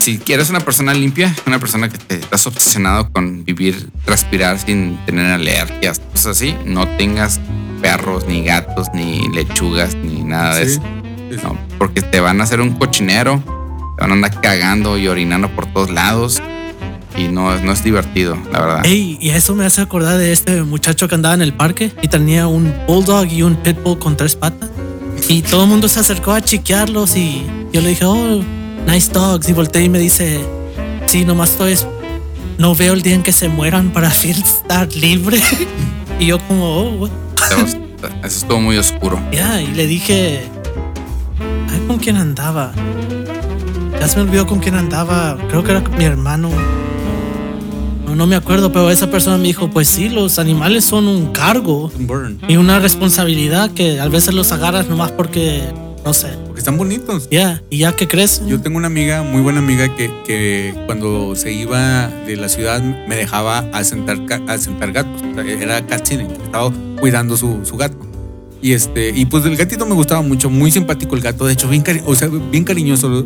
si 0.00 0.18
quieres 0.18 0.50
una 0.50 0.60
persona 0.60 0.94
limpia, 0.94 1.34
una 1.46 1.58
persona 1.58 1.88
que 1.88 1.98
te 1.98 2.14
estás 2.16 2.46
obsesionado 2.46 3.10
con 3.12 3.44
vivir, 3.44 3.90
respirar 4.06 4.58
sin 4.58 4.96
tener 5.06 5.26
alergias, 5.26 6.00
cosas 6.00 6.36
así, 6.38 6.54
no 6.64 6.88
tengas 6.96 7.40
perros, 7.80 8.26
ni 8.26 8.42
gatos, 8.42 8.88
ni 8.94 9.28
lechugas, 9.34 9.94
ni 9.94 10.22
nada 10.22 10.56
de 10.56 10.66
Sí, 10.66 10.72
eso. 10.72 10.82
sí, 11.30 11.36
sí. 11.36 11.40
No, 11.42 11.58
porque 11.78 12.00
te 12.02 12.20
van 12.20 12.40
a 12.40 12.44
hacer 12.44 12.60
un 12.60 12.74
cochinero, 12.76 13.42
te 13.96 14.02
van 14.02 14.10
a 14.10 14.14
andar 14.14 14.40
cagando 14.40 14.98
y 14.98 15.08
orinando 15.08 15.48
por 15.54 15.66
todos 15.66 15.90
lados. 15.90 16.42
Y 17.18 17.28
no, 17.28 17.56
no 17.60 17.72
es 17.72 17.82
divertido, 17.82 18.36
la 18.52 18.60
verdad. 18.60 18.86
Ey, 18.86 19.18
y 19.20 19.30
eso 19.30 19.54
me 19.54 19.64
hace 19.66 19.80
acordar 19.80 20.18
de 20.18 20.32
este 20.32 20.62
muchacho 20.62 21.08
que 21.08 21.14
andaba 21.16 21.34
en 21.34 21.42
el 21.42 21.52
parque 21.52 21.92
y 22.02 22.08
tenía 22.08 22.46
un 22.46 22.72
bulldog 22.86 23.26
y 23.26 23.42
un 23.42 23.56
pitbull 23.56 23.98
con 23.98 24.16
tres 24.16 24.36
patas. 24.36 24.70
Y 25.28 25.42
todo 25.42 25.64
el 25.64 25.68
mundo 25.68 25.88
se 25.88 25.98
acercó 26.00 26.32
a 26.32 26.40
chiquearlos 26.40 27.16
y 27.16 27.44
yo 27.72 27.80
le 27.80 27.88
dije, 27.90 28.04
oh, 28.04 28.40
nice 28.86 29.10
dogs. 29.12 29.48
Y 29.48 29.52
volteé 29.52 29.82
y 29.84 29.88
me 29.88 29.98
dice, 29.98 30.40
sí, 31.06 31.24
nomás 31.24 31.50
estoy, 31.50 31.72
es- 31.72 31.86
no 32.56 32.74
veo 32.74 32.92
el 32.92 33.02
día 33.02 33.14
en 33.14 33.22
que 33.22 33.32
se 33.32 33.48
mueran 33.48 33.90
para 33.92 34.08
estar 34.24 34.92
libre. 34.94 35.40
y 36.20 36.26
yo 36.26 36.38
como, 36.46 36.64
oh, 36.64 36.90
what? 37.00 37.10
Eso 38.22 38.38
estuvo 38.42 38.60
muy 38.60 38.76
oscuro. 38.76 39.20
Ya, 39.32 39.60
y 39.60 39.66
le 39.74 39.86
dije, 39.88 40.42
ay, 41.68 41.80
¿con 41.88 41.98
quién 41.98 42.16
andaba? 42.16 42.72
Ya 44.00 44.06
se 44.06 44.16
me 44.18 44.22
olvidó 44.22 44.46
con 44.46 44.60
quién 44.60 44.76
andaba. 44.76 45.36
Creo 45.48 45.64
que 45.64 45.72
era 45.72 45.80
mi 45.80 46.04
hermano. 46.04 46.48
No, 48.08 48.16
no 48.16 48.26
me 48.26 48.36
acuerdo, 48.36 48.72
pero 48.72 48.90
esa 48.90 49.10
persona 49.10 49.36
me 49.36 49.44
dijo, 49.44 49.68
pues 49.70 49.86
sí, 49.88 50.08
los 50.08 50.38
animales 50.38 50.84
son 50.84 51.06
un 51.08 51.26
cargo 51.32 51.92
burn. 51.98 52.38
y 52.48 52.56
una 52.56 52.78
responsabilidad 52.78 53.70
que 53.72 54.00
a 54.00 54.08
veces 54.08 54.32
los 54.34 54.50
agarras 54.50 54.88
nomás 54.88 55.12
porque, 55.12 55.62
no 56.06 56.14
sé. 56.14 56.28
Porque 56.46 56.60
están 56.60 56.78
bonitos. 56.78 57.28
Ya, 57.30 57.62
y 57.68 57.78
ya 57.78 57.92
que 57.94 58.08
crees. 58.08 58.42
Yo 58.46 58.60
tengo 58.62 58.78
una 58.78 58.86
amiga, 58.86 59.22
muy 59.22 59.42
buena 59.42 59.58
amiga, 59.58 59.94
que, 59.94 60.10
que 60.26 60.74
cuando 60.86 61.34
se 61.36 61.52
iba 61.52 62.08
de 62.26 62.36
la 62.36 62.48
ciudad 62.48 62.80
me 62.82 63.14
dejaba 63.14 63.58
a 63.74 63.84
sentar, 63.84 64.24
ca- 64.24 64.40
a 64.48 64.56
sentar 64.56 64.92
gatos. 64.92 65.20
O 65.22 65.34
sea, 65.34 65.44
era 65.44 65.86
cat 65.86 66.06
sitting, 66.06 66.28
estaba 66.42 66.72
cuidando 66.98 67.36
su, 67.36 67.60
su 67.64 67.76
gato. 67.76 67.96
Y 68.62 68.72
este, 68.72 69.10
y 69.14 69.26
pues 69.26 69.44
el 69.44 69.56
gatito 69.56 69.84
me 69.86 69.94
gustaba 69.94 70.22
mucho, 70.22 70.48
muy 70.50 70.70
simpático 70.70 71.14
el 71.14 71.20
gato, 71.20 71.44
de 71.46 71.52
hecho, 71.52 71.68
bien, 71.68 71.84
cari- 71.84 72.02
o 72.06 72.14
sea, 72.16 72.28
bien 72.28 72.64
cariñoso. 72.64 73.08
Los, 73.10 73.24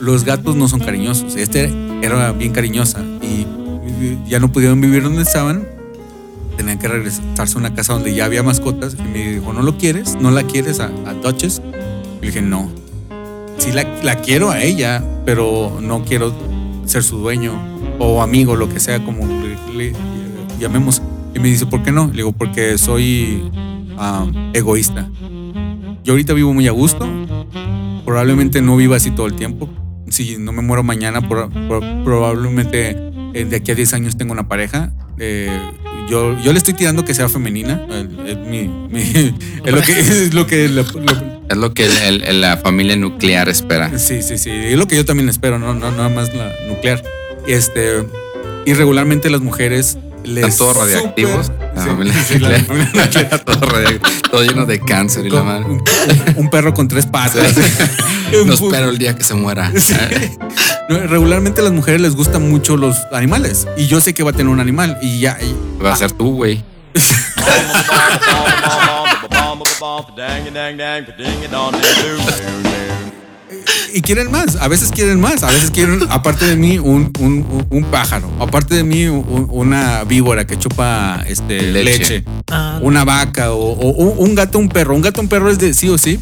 los- 0.00 0.24
gatos 0.24 0.54
no 0.56 0.68
son 0.68 0.80
cariñosos. 0.80 1.34
Este 1.36 1.72
era 2.02 2.30
bien 2.32 2.52
cariñosa 2.52 3.02
ya 4.26 4.40
no 4.40 4.52
pudieron 4.52 4.80
vivir 4.80 5.02
donde 5.02 5.22
estaban. 5.22 5.66
Tenían 6.56 6.78
que 6.78 6.88
regresarse 6.88 7.56
a 7.56 7.58
una 7.58 7.74
casa 7.74 7.92
donde 7.92 8.14
ya 8.14 8.24
había 8.24 8.42
mascotas. 8.42 8.96
Y 8.98 9.02
me 9.02 9.32
dijo, 9.34 9.52
¿no 9.52 9.62
lo 9.62 9.76
quieres? 9.76 10.16
¿No 10.20 10.30
la 10.30 10.42
quieres 10.44 10.80
a, 10.80 10.86
a? 10.86 11.14
Y 12.22 12.26
dije, 12.26 12.42
no. 12.42 12.70
Sí 13.58 13.72
la, 13.72 13.84
la 14.02 14.16
quiero 14.16 14.50
a 14.50 14.62
ella, 14.62 15.02
pero 15.24 15.78
no 15.80 16.04
quiero 16.04 16.34
ser 16.86 17.02
su 17.02 17.18
dueño 17.18 17.52
o 17.98 18.22
amigo, 18.22 18.56
lo 18.56 18.68
que 18.68 18.80
sea, 18.80 19.04
como 19.04 19.26
le, 19.26 19.56
le 19.76 19.92
llamemos. 20.58 21.02
Y 21.34 21.38
me 21.38 21.48
dice, 21.48 21.66
¿por 21.66 21.82
qué 21.82 21.92
no? 21.92 22.06
Le 22.06 22.14
digo, 22.14 22.32
porque 22.32 22.78
soy 22.78 23.50
ah, 23.98 24.26
egoísta. 24.52 25.08
Yo 26.04 26.12
ahorita 26.12 26.32
vivo 26.32 26.54
muy 26.54 26.68
a 26.68 26.72
gusto. 26.72 27.06
Probablemente 28.04 28.62
no 28.62 28.76
viva 28.76 28.96
así 28.96 29.10
todo 29.10 29.26
el 29.26 29.34
tiempo. 29.34 29.68
Si 30.08 30.36
no 30.38 30.52
me 30.52 30.62
muero 30.62 30.82
mañana, 30.84 31.20
probablemente 31.28 33.05
de 33.44 33.56
aquí 33.56 33.70
a 33.72 33.74
10 33.74 33.92
años 33.94 34.16
tengo 34.16 34.32
una 34.32 34.48
pareja. 34.48 34.92
Eh, 35.18 35.50
yo, 36.08 36.38
yo 36.40 36.52
le 36.52 36.58
estoy 36.58 36.74
tirando 36.74 37.04
que 37.04 37.14
sea 37.14 37.28
femenina. 37.28 37.86
Es, 38.26 38.36
mi- 38.38 38.68
mi- 38.68 39.00
es 39.64 39.72
lo 39.72 39.80
que, 39.82 39.92
es 40.00 40.34
lo 40.34 40.46
que 40.46 40.68
lo- 40.68 40.82
lo- 40.82 41.36
Es 41.48 41.56
lo 41.56 41.74
que 41.74 41.86
el- 41.86 42.22
el- 42.24 42.40
la 42.40 42.56
familia 42.56 42.96
nuclear 42.96 43.48
espera. 43.48 43.98
Sí, 43.98 44.22
sí, 44.22 44.38
sí. 44.38 44.50
Es 44.50 44.76
lo 44.78 44.86
que 44.88 44.96
yo 44.96 45.04
también 45.04 45.28
espero, 45.28 45.58
no, 45.58 45.74
no 45.74 45.90
nada 45.90 46.08
más 46.08 46.34
la 46.34 46.52
nuclear. 46.68 47.02
Este, 47.46 48.04
y 48.64 48.72
regularmente 48.74 49.30
las 49.30 49.40
mujeres 49.40 49.98
les. 50.24 50.44
Están 50.44 50.58
todos 50.58 50.76
radiactivos. 50.76 51.46
súper- 51.46 51.66
La 51.76 51.82
sí, 51.82 51.88
familia 51.88 52.14
sí, 52.26 52.38
la- 52.38 52.58
nuclear. 52.58 53.38
todo, 53.44 53.60
todo 54.30 54.42
lleno 54.44 54.66
de 54.66 54.80
cáncer 54.80 55.26
y 55.26 55.30
la 55.30 55.42
madre. 55.42 55.66
un, 55.66 55.82
un 56.36 56.50
perro 56.50 56.74
con 56.74 56.88
tres 56.88 57.06
patas. 57.06 57.54
No 58.44 58.52
espero 58.54 58.90
el 58.90 58.98
día 58.98 59.14
que 59.16 59.24
se 59.24 59.34
muera. 59.34 59.72
Sí. 59.80 59.94
Regularmente 60.88 61.60
a 61.60 61.64
las 61.64 61.72
mujeres 61.72 62.00
les 62.00 62.14
gustan 62.14 62.48
mucho 62.48 62.76
los 62.76 62.96
animales. 63.12 63.66
Y 63.76 63.86
yo 63.88 64.00
sé 64.00 64.14
que 64.14 64.22
va 64.22 64.30
a 64.30 64.32
tener 64.32 64.48
un 64.48 64.60
animal. 64.60 64.96
Y 65.02 65.18
ya. 65.18 65.36
y- 65.42 65.82
Va 65.82 65.92
a 65.92 65.96
ser 65.96 66.12
tú, 66.12 66.34
güey. 66.36 66.62
y 73.94 74.00
quieren 74.02 74.30
más. 74.30 74.56
A 74.56 74.68
veces 74.68 74.90
quieren 74.92 75.20
más. 75.20 75.42
A 75.42 75.48
veces 75.50 75.70
quieren, 75.70 76.00
aparte 76.10 76.44
de 76.46 76.56
mí, 76.56 76.78
un, 76.78 77.10
un- 77.18 77.66
un- 77.70 77.84
pájaro. 77.84 78.30
Aparte 78.40 78.74
de 78.76 78.84
mí, 78.84 79.06
un- 79.06 79.48
una 79.50 80.04
víbora 80.04 80.46
que 80.46 80.56
chupa 80.58 81.24
este, 81.26 81.62
Leche. 81.62 81.98
leche. 81.98 82.24
Ah, 82.50 82.78
Una 82.82 83.04
vaca 83.04 83.52
o, 83.52 83.72
o 83.72 83.88
un- 83.90 84.14
un 84.28 84.34
gato, 84.34 84.58
un 84.58 84.68
perro. 84.68 84.94
Un 84.94 85.02
gato, 85.02 85.20
un 85.20 85.28
perro 85.28 85.50
es 85.50 85.58
de 85.58 85.74
sí 85.74 85.88
o 85.88 85.98
sí. 85.98 86.20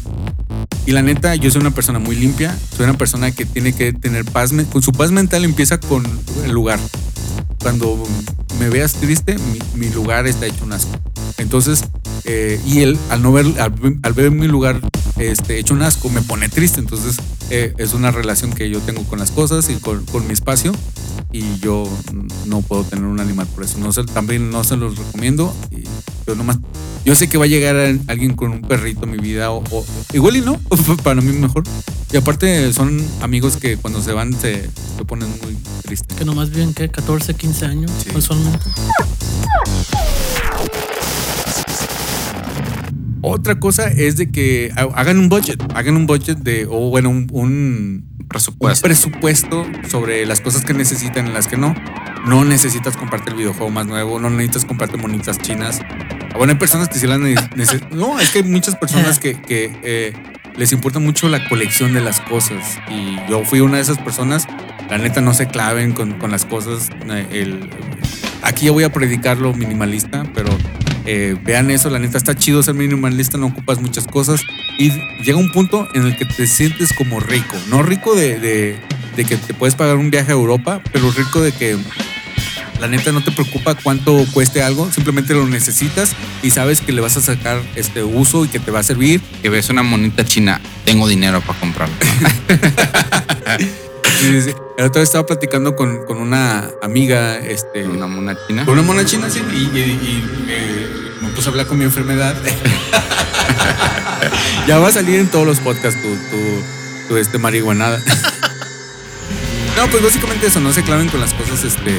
Y 0.85 0.91
la 0.91 1.01
neta, 1.01 1.35
yo 1.35 1.49
soy 1.49 1.61
una 1.61 1.71
persona 1.71 1.99
muy 1.99 2.15
limpia. 2.15 2.57
Soy 2.75 2.83
una 2.85 2.97
persona 2.97 3.31
que 3.31 3.45
tiene 3.45 3.73
que 3.73 3.91
tener 3.93 4.23
paz. 4.25 4.51
Con 4.71 4.81
su 4.81 4.91
paz 4.91 5.11
mental 5.11 5.43
empieza 5.43 5.79
con 5.79 6.03
el 6.43 6.51
lugar. 6.51 6.79
Cuando 7.61 8.03
me 8.59 8.69
veas 8.69 8.93
triste, 8.93 9.35
mi, 9.37 9.59
mi 9.87 9.89
lugar 9.93 10.27
está 10.27 10.45
hecho 10.45 10.63
un 10.63 10.73
asco. 10.73 10.91
Entonces, 11.37 11.83
eh, 12.23 12.61
y 12.65 12.79
él, 12.81 12.97
al 13.09 13.21
no 13.23 13.31
ver, 13.31 13.45
al, 13.59 13.73
al 14.03 14.13
ver 14.13 14.31
mi 14.31 14.47
lugar 14.47 14.79
este, 15.17 15.57
hecho 15.59 15.73
un 15.73 15.81
asco, 15.81 16.09
me 16.09 16.21
pone 16.21 16.49
triste. 16.49 16.79
Entonces, 16.79 17.17
eh, 17.49 17.73
es 17.79 17.93
una 17.93 18.11
relación 18.11 18.51
que 18.53 18.69
yo 18.69 18.79
tengo 18.81 19.03
con 19.03 19.17
las 19.17 19.31
cosas 19.31 19.69
y 19.71 19.75
con, 19.75 20.05
con 20.05 20.27
mi 20.27 20.33
espacio. 20.33 20.71
Y 21.31 21.57
yo 21.59 21.83
no 22.45 22.61
puedo 22.61 22.83
tener 22.83 23.05
un 23.05 23.19
animal 23.19 23.47
por 23.47 23.63
eso. 23.63 23.79
No 23.79 23.91
se- 23.91 24.03
también 24.05 24.51
no 24.51 24.63
se 24.63 24.77
los 24.77 24.97
recomiendo. 24.97 25.53
Y 25.71 25.83
yo 26.27 26.35
nomás, 26.35 26.57
yo 27.03 27.13
sé 27.15 27.27
que 27.27 27.37
va 27.37 27.43
a 27.43 27.47
llegar 27.47 27.75
alguien 28.07 28.35
con 28.35 28.51
un 28.51 28.61
perrito 28.61 29.03
a 29.03 29.07
mi 29.07 29.17
vida 29.17 29.51
o, 29.51 29.61
o- 29.71 29.85
igual 30.13 30.37
y 30.37 30.41
no, 30.41 30.59
para 31.03 31.21
mí 31.21 31.31
mejor. 31.33 31.63
Y 32.11 32.17
aparte 32.17 32.71
son 32.73 33.03
amigos 33.21 33.57
que 33.57 33.77
cuando 33.77 34.01
se 34.01 34.11
van 34.13 34.33
se, 34.33 34.69
se 34.97 35.05
ponen 35.05 35.29
muy 35.43 35.57
tristes. 35.83 36.15
que 36.17 36.23
nomás 36.25 36.49
viven, 36.49 36.73
¿qué? 36.73 36.89
14, 36.89 37.33
15 37.33 37.65
años 37.65 37.91
Sí. 38.03 38.09
usualmente. 38.15 38.59
Otra 43.21 43.59
cosa 43.59 43.87
es 43.87 44.17
de 44.17 44.29
que 44.31 44.71
ha- 44.75 44.83
hagan 44.99 45.17
un 45.17 45.29
budget, 45.29 45.59
hagan 45.73 45.97
un 45.97 46.05
budget 46.05 46.37
de, 46.37 46.67
o 46.69 46.89
bueno, 46.91 47.09
un, 47.09 47.27
un 47.31 48.05
Presupuesto. 48.27 48.85
un 48.85 48.89
presupuesto 48.89 49.65
sobre 49.89 50.25
las 50.27 50.41
cosas 50.41 50.63
que 50.63 50.73
necesitan 50.73 51.27
y 51.27 51.31
las 51.31 51.47
que 51.47 51.57
no. 51.57 51.73
No 52.27 52.43
necesitas 52.45 52.95
comprarte 52.97 53.31
el 53.31 53.35
videojuego 53.37 53.69
más 53.71 53.87
nuevo, 53.87 54.19
no 54.19 54.29
necesitas 54.29 54.65
comprarte 54.65 54.97
monitas 54.97 55.39
chinas. 55.39 55.79
Ah, 55.81 56.37
Bueno, 56.37 56.53
hay 56.53 56.59
personas 56.59 56.87
que 56.89 56.99
sí 56.99 57.07
las 57.07 57.19
necesitan. 57.19 57.89
No, 57.97 58.19
es 58.19 58.29
que 58.29 58.39
hay 58.39 58.43
muchas 58.45 58.75
personas 58.75 59.19
que, 59.19 59.41
que, 59.41 59.75
eh, 59.83 60.13
les 60.57 60.71
importa 60.71 60.99
mucho 60.99 61.27
la 61.29 61.47
colección 61.49 61.93
de 61.93 62.01
las 62.01 62.21
cosas. 62.21 62.77
Y 62.89 63.17
yo 63.29 63.43
fui 63.45 63.59
una 63.59 63.77
de 63.77 63.81
esas 63.83 63.97
personas. 63.97 64.47
La 64.89 64.97
neta, 64.97 65.21
no 65.21 65.33
se 65.33 65.47
claven 65.47 65.93
con, 65.93 66.13
con 66.13 66.31
las 66.31 66.45
cosas. 66.45 66.89
Eh, 67.09 67.27
el- 67.31 67.69
aquí 68.43 68.65
ya 68.65 68.71
voy 68.71 68.83
a 68.83 68.91
predicar 68.91 69.37
lo 69.37 69.53
minimalista, 69.53 70.23
pero 70.33 70.49
eh, 71.05 71.35
vean 71.43 71.71
eso. 71.71 71.89
La 71.89 71.99
neta, 71.99 72.17
está 72.17 72.35
chido 72.35 72.61
ser 72.63 72.75
minimalista, 72.75 73.37
no 73.37 73.47
ocupas 73.47 73.79
muchas 73.81 74.05
cosas. 74.07 74.41
Y 74.77 74.91
llega 75.23 75.37
un 75.37 75.51
punto 75.51 75.87
en 75.93 76.03
el 76.05 76.15
que 76.15 76.25
te 76.25 76.47
sientes 76.47 76.93
como 76.93 77.19
rico. 77.19 77.55
No 77.69 77.83
rico 77.83 78.15
de, 78.15 78.39
de- 78.39 78.77
de 79.15 79.23
que 79.25 79.37
te 79.37 79.53
puedes 79.53 79.75
pagar 79.75 79.95
un 79.95 80.11
viaje 80.11 80.31
a 80.31 80.35
Europa, 80.35 80.81
pero 80.91 81.09
rico 81.11 81.39
de 81.41 81.51
que 81.53 81.77
la 82.79 82.87
neta 82.87 83.11
no 83.11 83.23
te 83.23 83.31
preocupa 83.31 83.75
cuánto 83.75 84.25
cueste 84.33 84.61
algo, 84.63 84.91
simplemente 84.91 85.33
lo 85.33 85.47
necesitas 85.47 86.11
y 86.43 86.51
sabes 86.51 86.81
que 86.81 86.91
le 86.91 87.01
vas 87.01 87.17
a 87.17 87.21
sacar 87.21 87.61
este 87.75 88.03
uso 88.03 88.45
y 88.45 88.49
que 88.49 88.59
te 88.59 88.71
va 88.71 88.79
a 88.79 88.83
servir. 88.83 89.21
Que 89.41 89.49
ves 89.49 89.69
una 89.69 89.83
monita 89.83 90.25
china, 90.25 90.59
tengo 90.85 91.07
dinero 91.07 91.41
para 91.41 91.59
comprarla. 91.59 91.95
Sí, 94.19 94.31
sí, 94.31 94.41
sí. 94.43 94.49
El 94.77 94.85
otro 94.85 95.01
día 95.01 95.03
estaba 95.03 95.25
platicando 95.25 95.75
con, 95.75 96.05
con 96.05 96.17
una 96.17 96.69
amiga, 96.81 97.37
este, 97.37 97.85
Una 97.85 98.07
mona 98.07 98.37
china. 98.47 98.63
con 98.63 98.75
una 98.75 98.83
mona 98.87 99.03
china, 99.03 99.29
sí, 99.29 99.41
y, 99.51 99.55
y- 99.57 99.79
y, 99.79 100.23
eh, 100.47 100.87
me 101.21 101.27
puse 101.29 101.49
a 101.49 101.51
hablar 101.51 101.67
con 101.67 101.77
mi 101.77 101.83
enfermedad. 101.83 102.33
ya 104.67 104.77
va 104.79 104.87
a 104.87 104.91
salir 104.91 105.19
en 105.19 105.27
todos 105.27 105.45
los 105.45 105.59
podcasts 105.59 106.01
tu, 106.01 106.07
tu, 106.29 106.63
tu, 107.09 107.17
este, 107.17 107.37
marihuanada. 107.39 108.01
No, 109.77 109.87
pues 109.89 110.01
básicamente 110.03 110.47
eso, 110.47 110.59
no 110.61 110.71
se 110.71 110.83
claven 110.83 111.09
con 111.09 111.19
las 111.19 111.33
cosas, 111.33 111.63
este, 111.63 111.91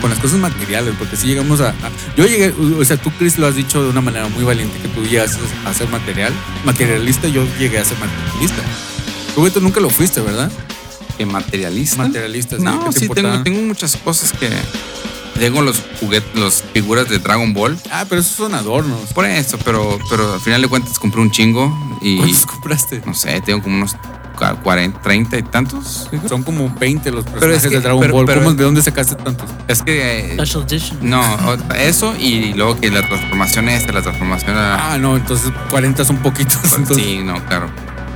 con 0.00 0.10
las 0.10 0.18
cosas 0.20 0.38
materiales, 0.38 0.94
porque 0.98 1.16
si 1.16 1.26
llegamos 1.26 1.60
a, 1.60 1.70
a- 1.70 1.74
yo 2.16 2.24
llegué, 2.24 2.54
o 2.78 2.84
sea, 2.84 2.96
tú 2.96 3.10
Chris 3.18 3.36
lo 3.38 3.46
has 3.48 3.56
dicho 3.56 3.82
de 3.82 3.90
una 3.90 4.00
manera 4.00 4.28
muy 4.28 4.44
valiente 4.44 4.78
que 4.80 4.88
tú 4.88 5.02
llegas 5.04 5.36
a 5.64 5.74
ser 5.74 5.88
material, 5.88 6.32
materialista, 6.64 7.26
yo 7.28 7.44
llegué 7.58 7.78
a 7.80 7.84
ser 7.84 7.98
materialista. 7.98 8.62
Tú 9.34 9.42
Beto, 9.42 9.60
nunca 9.60 9.80
lo 9.80 9.90
fuiste, 9.90 10.20
¿verdad? 10.20 10.50
¿Qué 11.18 11.26
materialista? 11.26 11.96
Materialista, 12.04 12.56
sí, 12.58 12.62
No, 12.62 12.84
¿qué 12.84 12.90
te 12.92 13.00
sí, 13.00 13.08
tengo, 13.08 13.42
tengo 13.42 13.62
muchas 13.62 13.96
cosas 13.96 14.32
que. 14.32 14.50
Tengo 15.38 15.60
los 15.60 15.82
juguetes, 16.00 16.34
las 16.40 16.64
figuras 16.72 17.10
de 17.10 17.18
Dragon 17.18 17.52
Ball. 17.52 17.76
Ah, 17.90 18.06
pero 18.08 18.22
esos 18.22 18.32
son 18.34 18.54
adornos. 18.54 19.12
Por 19.12 19.26
eso, 19.26 19.58
pero, 19.66 19.98
pero 20.08 20.32
al 20.32 20.40
final 20.40 20.62
de 20.62 20.68
cuentas 20.68 20.98
compré 20.98 21.20
un 21.20 21.30
chingo 21.30 21.98
y. 22.00 22.16
¿Cuántos 22.18 22.46
compraste? 22.46 23.02
No 23.04 23.12
sé, 23.12 23.38
tengo 23.42 23.62
como 23.62 23.76
unos 23.76 23.96
40, 24.36 25.00
30 25.00 25.38
y 25.38 25.42
tantos. 25.42 26.08
Son 26.28 26.42
como 26.42 26.72
20 26.78 27.10
los 27.10 27.24
es 27.26 27.32
personajes 27.32 27.62
que- 27.62 27.76
de 27.76 27.80
Dragon 27.80 28.00
pero- 28.00 28.12
Ball. 28.14 28.26
pero- 28.26 28.40
¿Cómo- 28.42 28.54
¿De 28.54 28.64
dónde 28.64 28.82
sacaste 28.82 29.14
tantos? 29.16 29.48
Es 29.66 29.82
que. 29.82 30.32
eh, 30.32 30.34
Special 30.34 30.62
Edition. 30.64 30.98
no, 31.02 31.22
eso 31.76 32.14
y 32.18 32.52
luego 32.54 32.78
que 32.80 32.90
la 32.90 33.02
transformación 33.06 33.68
esta, 33.68 33.92
la 33.92 34.02
transformación 34.02 34.56
a. 34.56 34.92
Ah, 34.92 34.98
no, 34.98 35.16
entonces 35.16 35.50
40 35.70 36.04
son 36.04 36.18
poquitos. 36.18 36.56
Entonces, 36.76 36.96
sí, 37.04 37.20
no, 37.24 37.42
claro. 37.46 37.68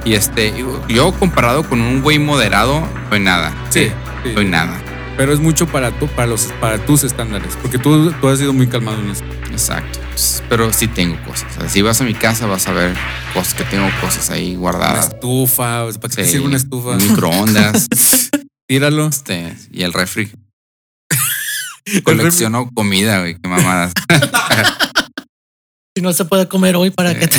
Y 0.05 0.15
este, 0.15 0.55
yo 0.89 1.12
comparado 1.12 1.62
con 1.62 1.81
un 1.81 2.00
güey 2.03 2.19
moderado, 2.19 2.83
soy 3.11 3.21
nada. 3.21 3.53
Sí, 3.71 3.89
sí. 4.25 4.33
Soy 4.35 4.47
nada. 4.47 4.73
Pero 5.21 5.35
es 5.35 5.41
mucho 5.41 5.67
para, 5.67 5.91
tu, 5.99 6.09
para, 6.09 6.29
los, 6.29 6.45
para 6.62 6.83
tus 6.87 7.05
estándares. 7.05 7.55
Porque 7.61 7.79
tú, 7.79 8.11
tú 8.23 8.29
has 8.31 8.39
sido 8.39 8.55
muy 8.55 8.67
calmado 8.69 9.00
en 9.00 9.11
eso. 9.11 9.23
Exacto. 9.50 9.99
Pero 10.49 10.73
sí 10.73 10.87
tengo 10.89 11.23
cosas. 11.27 11.55
O 11.59 11.61
sea, 11.61 11.69
si 11.69 11.83
vas 11.83 12.00
a 12.00 12.05
mi 12.05 12.15
casa 12.15 12.47
vas 12.47 12.67
a 12.69 12.73
ver 12.73 12.97
cosas 13.35 13.53
que 13.53 13.65
tengo 13.65 13.87
cosas 14.00 14.31
ahí 14.31 14.53
Una 14.53 14.61
guardadas. 14.61 15.09
estufa. 15.09 15.85
¿Para 16.00 16.09
qué 16.09 16.09
te 16.09 16.25
Sí, 16.25 16.31
sirve 16.31 16.47
una 16.47 16.57
estufa? 16.57 16.89
un 16.93 17.07
Microondas. 17.07 17.87
Tíralo. 18.67 19.09
este, 19.09 19.55
y 19.71 19.83
el 19.83 19.93
refri. 19.93 20.33
Colecciono 22.03 22.71
comida, 22.73 23.19
güey, 23.21 23.37
qué 23.39 23.47
mamadas. 23.47 23.93
Si 25.95 26.03
no 26.03 26.15
se 26.15 26.25
puede 26.25 26.49
comer 26.49 26.77
hoy, 26.77 26.91
¿para 26.91 27.19
qué 27.19 27.27
te.? 27.27 27.37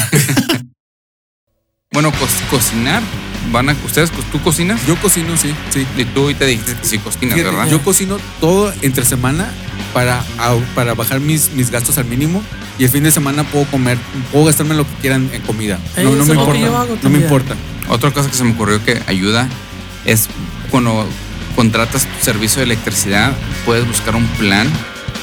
Bueno, 1.93 2.11
co- 2.11 2.27
cocinar. 2.49 3.03
Van 3.51 3.69
a, 3.69 3.75
¿Ustedes, 3.83 4.11
tú 4.31 4.39
cocinas? 4.41 4.85
Yo 4.87 4.95
cocino, 5.01 5.35
sí, 5.35 5.53
sí. 5.71 5.85
Y 5.97 6.05
tú 6.05 6.21
ahorita 6.21 6.45
dijiste 6.45 6.75
que 6.75 6.85
sí 6.87 6.99
cocinas, 6.99 7.35
Fíjate, 7.35 7.53
¿verdad? 7.55 7.69
Yo 7.69 7.81
cocino 7.81 8.17
todo 8.39 8.71
entre 8.81 9.03
semana 9.03 9.49
para, 9.93 10.23
para 10.75 10.93
bajar 10.93 11.19
mis, 11.19 11.51
mis 11.51 11.69
gastos 11.71 11.97
al 11.97 12.05
mínimo 12.05 12.41
y 12.77 12.83
el 12.85 12.89
fin 12.91 13.03
de 13.03 13.11
semana 13.11 13.43
puedo 13.43 13.65
comer, 13.65 13.97
puedo 14.31 14.45
gastarme 14.45 14.75
lo 14.75 14.85
que 14.87 14.93
quieran 15.01 15.29
en 15.33 15.41
comida. 15.41 15.79
No, 15.97 16.03
no 16.03 16.09
eso 16.11 16.17
me 16.17 16.21
es 16.21 16.27
lo 16.27 16.33
que 16.51 16.59
importa. 16.59 16.59
yo 16.59 16.77
hago 16.77 16.97
no 17.01 17.09
me 17.09 17.17
importa. 17.19 17.55
Otra 17.89 18.11
cosa 18.11 18.29
que 18.29 18.37
se 18.37 18.43
me 18.45 18.51
ocurrió 18.51 18.81
que 18.85 19.01
ayuda 19.07 19.49
es 20.05 20.29
cuando 20.69 21.05
contratas 21.55 22.05
tu 22.05 22.23
servicio 22.23 22.59
de 22.59 22.65
electricidad, 22.65 23.33
puedes 23.65 23.85
buscar 23.87 24.15
un 24.15 24.27
plan 24.37 24.69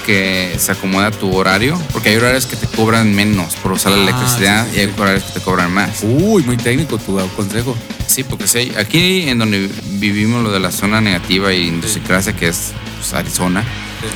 que 0.08 0.56
se 0.58 0.72
acomoda 0.72 1.10
tu 1.10 1.36
horario, 1.36 1.78
porque 1.92 2.08
hay 2.08 2.16
horarios 2.16 2.46
que 2.46 2.56
te 2.56 2.66
cobran 2.66 3.14
menos 3.14 3.56
por 3.56 3.72
usar 3.72 3.92
la 3.92 3.98
Ah, 3.98 4.02
electricidad 4.04 4.64
sí, 4.64 4.70
sí, 4.72 4.76
y 4.78 4.80
hay 4.80 4.86
sí. 4.86 4.92
horarios 4.98 5.24
que 5.24 5.32
te 5.34 5.40
cobran 5.40 5.70
más. 5.70 6.00
Uy, 6.02 6.42
muy 6.44 6.56
técnico 6.56 6.96
tu 6.96 7.18
consejo. 7.36 7.76
Sí, 8.06 8.24
porque 8.24 8.48
sí, 8.48 8.72
aquí 8.78 9.28
en 9.28 9.38
donde 9.38 9.68
vivimos 10.00 10.42
lo 10.42 10.50
de 10.50 10.60
la 10.60 10.72
zona 10.72 11.02
negativa 11.02 11.52
y 11.52 11.68
idiosincrasia, 11.68 12.34
que 12.34 12.48
es 12.48 12.72
pues, 12.96 13.12
Arizona, 13.12 13.62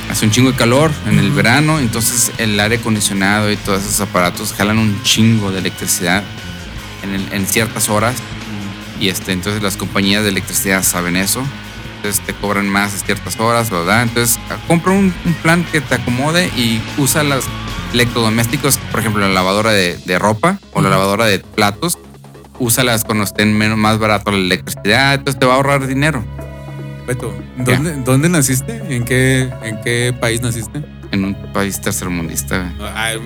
hace 0.09 0.25
un 0.25 0.31
chingo 0.31 0.51
de 0.51 0.57
calor 0.57 0.91
en 1.07 1.19
el 1.19 1.29
verano, 1.29 1.77
entonces 1.77 2.31
el 2.39 2.59
aire 2.59 2.77
acondicionado 2.77 3.51
y 3.51 3.55
todos 3.57 3.83
esos 3.83 4.01
aparatos 4.01 4.51
jalan 4.57 4.79
un 4.79 4.99
chingo 5.03 5.51
de 5.51 5.59
electricidad 5.59 6.23
en, 7.03 7.31
en 7.31 7.45
ciertas 7.45 7.87
horas 7.89 8.15
y 8.99 9.09
este, 9.09 9.31
entonces 9.31 9.61
las 9.61 9.77
compañías 9.77 10.23
de 10.23 10.29
electricidad 10.29 10.81
saben 10.83 11.17
eso. 11.17 11.43
Entonces 12.03 12.25
te 12.25 12.33
cobran 12.33 12.67
más 12.67 13.01
ciertas 13.05 13.39
horas, 13.39 13.69
¿verdad? 13.69 14.03
Entonces 14.03 14.37
compra 14.67 14.91
un, 14.91 15.13
un 15.23 15.33
plan 15.35 15.63
que 15.71 15.79
te 15.79 15.95
acomode 15.95 16.47
y 16.47 16.81
usa 16.97 17.23
los 17.23 17.45
electrodomésticos, 17.93 18.77
por 18.77 18.99
ejemplo, 18.99 19.21
la 19.21 19.29
lavadora 19.33 19.71
de, 19.71 19.97
de 20.05 20.19
ropa 20.19 20.59
o 20.73 20.81
la 20.81 20.89
lavadora 20.89 21.27
de 21.27 21.39
platos. 21.39 21.97
Úsalas 22.59 23.05
cuando 23.05 23.23
estén 23.23 23.57
menos, 23.57 23.77
más 23.77 23.99
barato 23.99 24.31
la 24.31 24.37
electricidad, 24.37 25.13
entonces 25.13 25.39
te 25.39 25.45
va 25.45 25.53
a 25.53 25.55
ahorrar 25.55 25.87
dinero 25.87 26.23
Beto, 27.07 27.33
¿dónde, 27.57 27.93
¿dónde 28.03 28.29
naciste? 28.29 28.81
¿En 28.93 29.05
qué, 29.05 29.49
¿En 29.63 29.81
qué 29.81 30.13
país 30.19 30.41
naciste? 30.41 30.83
en 31.11 31.25
un 31.25 31.35
país 31.53 31.79
tercermundista. 31.79 32.73
Ay, 32.95 33.19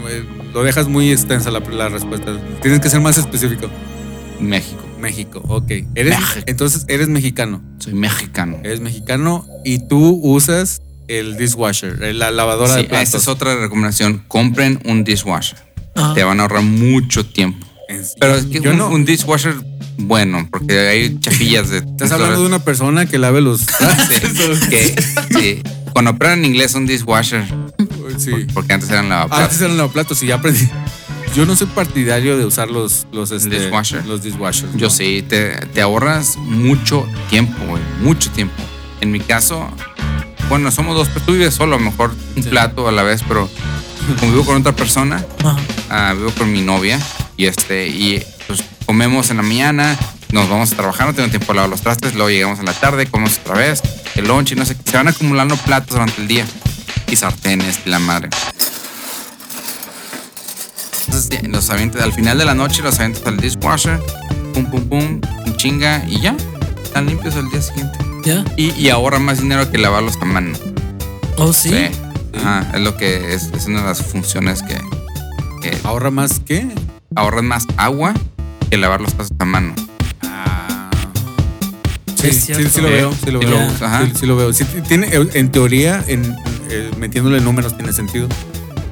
lo 0.54 0.62
dejas 0.62 0.88
muy 0.88 1.12
extensa 1.12 1.50
la, 1.50 1.62
la 1.62 1.88
respuesta. 1.90 2.38
Tienes 2.62 2.82
que 2.82 2.90
ser 2.90 3.00
más 3.00 3.18
específico. 3.18 3.70
México. 4.40 4.87
México, 5.00 5.44
ok. 5.48 5.72
Eres, 5.96 6.20
México. 6.20 6.40
Entonces 6.48 6.86
eres 6.88 7.08
mexicano. 7.08 7.62
Soy 7.80 7.94
mexicano. 7.94 8.58
Eres 8.64 8.80
mexicano 8.80 9.46
y 9.64 9.88
tú 9.88 10.20
usas 10.24 10.82
el 11.08 11.38
dishwasher, 11.38 12.04
eh, 12.04 12.14
la 12.14 12.32
lavadora 12.32 12.76
de 12.76 12.82
Sí, 12.82 12.88
platos. 12.88 13.04
esta 13.06 13.18
es 13.18 13.28
otra 13.28 13.56
recomendación. 13.56 14.24
Compren 14.28 14.80
un 14.86 15.04
dishwasher. 15.04 15.58
Ajá. 15.96 16.14
Te 16.14 16.24
van 16.24 16.40
a 16.40 16.44
ahorrar 16.44 16.64
mucho 16.64 17.26
tiempo. 17.26 17.66
Pero 18.20 18.36
es 18.36 18.46
que 18.48 18.60
yo 18.60 18.72
un, 18.72 18.78
no. 18.78 18.90
un 18.90 19.06
dishwasher 19.06 19.56
bueno, 20.00 20.48
porque 20.52 20.78
hay 20.88 21.18
chafillas 21.20 21.70
de. 21.70 21.78
Estás 21.78 22.12
hablando 22.12 22.42
de 22.42 22.46
una 22.48 22.60
persona 22.60 23.06
que 23.06 23.18
lave 23.18 23.40
los 23.42 23.66
que, 24.70 24.96
sí. 25.32 25.62
Cuando 25.94 26.12
aprendan 26.12 26.46
inglés, 26.46 26.76
un 26.76 26.86
dishwasher. 26.86 27.44
Sí. 28.18 28.32
Porque 28.54 28.74
antes 28.74 28.90
eran 28.90 29.06
Antes 29.06 29.30
lavaplatos. 29.30 29.62
eran 29.62 29.78
lavaplatos 29.78 30.24
y 30.24 30.28
ya 30.28 30.36
aprendí. 30.36 30.68
Yo 31.38 31.46
no 31.46 31.56
soy 31.56 31.68
partidario 31.68 32.36
de 32.36 32.46
usar 32.46 32.68
los 32.70 33.06
los 33.12 33.30
este, 33.32 33.50
Dishwasher. 33.60 34.04
Los 34.08 34.24
dishwashers. 34.24 34.74
Yo 34.76 34.88
no. 34.88 34.90
sí, 34.90 35.24
te, 35.30 35.52
te 35.68 35.82
ahorras 35.82 36.36
mucho 36.38 37.08
tiempo, 37.30 37.64
güey. 37.68 37.82
Mucho 38.02 38.32
tiempo. 38.32 38.56
En 39.02 39.12
mi 39.12 39.20
caso, 39.20 39.70
bueno, 40.50 40.72
somos 40.72 40.96
dos, 40.96 41.08
pero 41.14 41.26
tú 41.26 41.34
vives 41.34 41.54
solo, 41.54 41.76
a 41.76 41.80
lo 41.80 41.86
mejor 41.86 42.12
un 42.36 42.42
Sí. 42.44 42.50
plato 42.50 42.88
a 42.88 42.92
la 42.92 43.04
vez, 43.04 43.22
pero 43.28 43.48
como 44.20 44.32
vivo 44.32 44.46
con 44.46 44.56
otra 44.58 44.76
persona, 44.76 45.24
ah, 45.92 46.14
vivo 46.18 46.32
con 46.38 46.52
mi 46.52 46.62
novia 46.62 47.00
y 47.38 47.46
este, 47.46 47.88
y 47.88 48.24
pues 48.48 48.64
comemos 48.88 49.30
en 49.30 49.38
la 49.38 49.44
mañana, 49.44 49.96
nos 50.32 50.50
vamos 50.50 50.72
a 50.72 50.76
trabajar, 50.76 51.06
no 51.06 51.14
tengo 51.14 51.30
tiempo 51.30 51.54
de 51.54 51.58
lavar 51.58 51.70
los 51.70 51.82
trastes, 51.82 52.16
luego 52.16 52.32
llegamos 52.32 52.58
en 52.58 52.66
la 52.66 52.74
tarde, 52.74 53.06
comemos 53.06 53.38
otra 53.44 53.56
vez, 53.60 53.84
el 54.16 54.28
lunch 54.28 54.54
y 54.54 54.56
no 54.56 54.66
sé 54.66 54.76
qué. 54.76 54.90
Se 54.92 54.98
van 54.98 55.08
acumulando 55.08 55.56
platos 55.58 55.92
durante 55.92 56.20
el 56.20 56.28
día 56.28 56.48
y 57.12 57.16
sartenes 57.16 57.82
y 57.86 57.90
la 57.92 58.00
madre. 58.00 58.30
Entonces, 61.26 61.48
los 61.50 61.70
al 62.02 62.14
final 62.14 62.38
de 62.38 62.46
la 62.46 62.54
noche, 62.54 62.82
los 62.84 63.00
avientas 63.00 63.26
al 63.26 63.38
dishwasher, 63.38 64.00
pum, 64.54 64.66
pum, 64.70 64.82
pum, 64.88 65.22
un 65.46 65.58
chinga 65.58 66.04
y 66.08 66.20
ya. 66.22 66.36
Están 66.84 67.08
limpios 67.08 67.36
al 67.36 67.50
día 67.50 67.62
siguiente. 67.62 67.98
¿Ya? 68.24 68.46
Y, 68.56 68.72
y 68.72 68.90
ahorra 68.90 69.20
más 69.20 69.42
dinero 69.42 69.70
que 69.72 69.78
lavarlos 69.78 70.18
a 70.22 70.26
mano. 70.26 70.58
¿Oh, 71.38 71.54
sí? 71.54 71.74
Ajá, 72.34 72.72
es 72.74 72.82
lo 72.82 72.96
que 72.98 73.34
es, 73.34 73.50
es 73.54 73.66
una 73.66 73.82
de 73.82 73.88
las 73.88 74.02
funciones 74.04 74.62
que, 74.64 74.76
que 75.62 75.78
¿Ahorra 75.84 76.12
más 76.12 76.40
qué? 76.46 76.68
ahorran 77.16 77.46
más 77.46 77.64
agua 77.78 78.14
que 78.70 78.78
lavar 78.78 79.02
los 79.02 79.14
platos 79.14 79.36
a 79.40 79.46
mano. 79.46 79.74
Ah. 80.24 80.90
Sí, 82.16 82.32
Sí, 82.32 82.54
sí, 82.56 82.66
sí 82.70 82.82
lo 82.82 82.90
veo, 82.90 83.12
sí 83.24 83.32
lo 83.32 83.40
Sí, 83.40 83.46
veo. 83.46 83.58
lo- 83.60 83.86
ajá. 83.86 84.06
Sí, 84.06 84.12
sí 84.20 84.26
lo 84.26 84.36
veo. 84.36 84.54
Sí, 84.54 84.66
tiene, 84.88 85.10
en 85.14 85.52
teoría, 85.52 86.04
en, 86.08 86.36
eh, 86.70 86.92
metiéndole 86.98 87.40
números 87.42 87.76
tiene 87.78 87.92
sentido. 87.94 88.28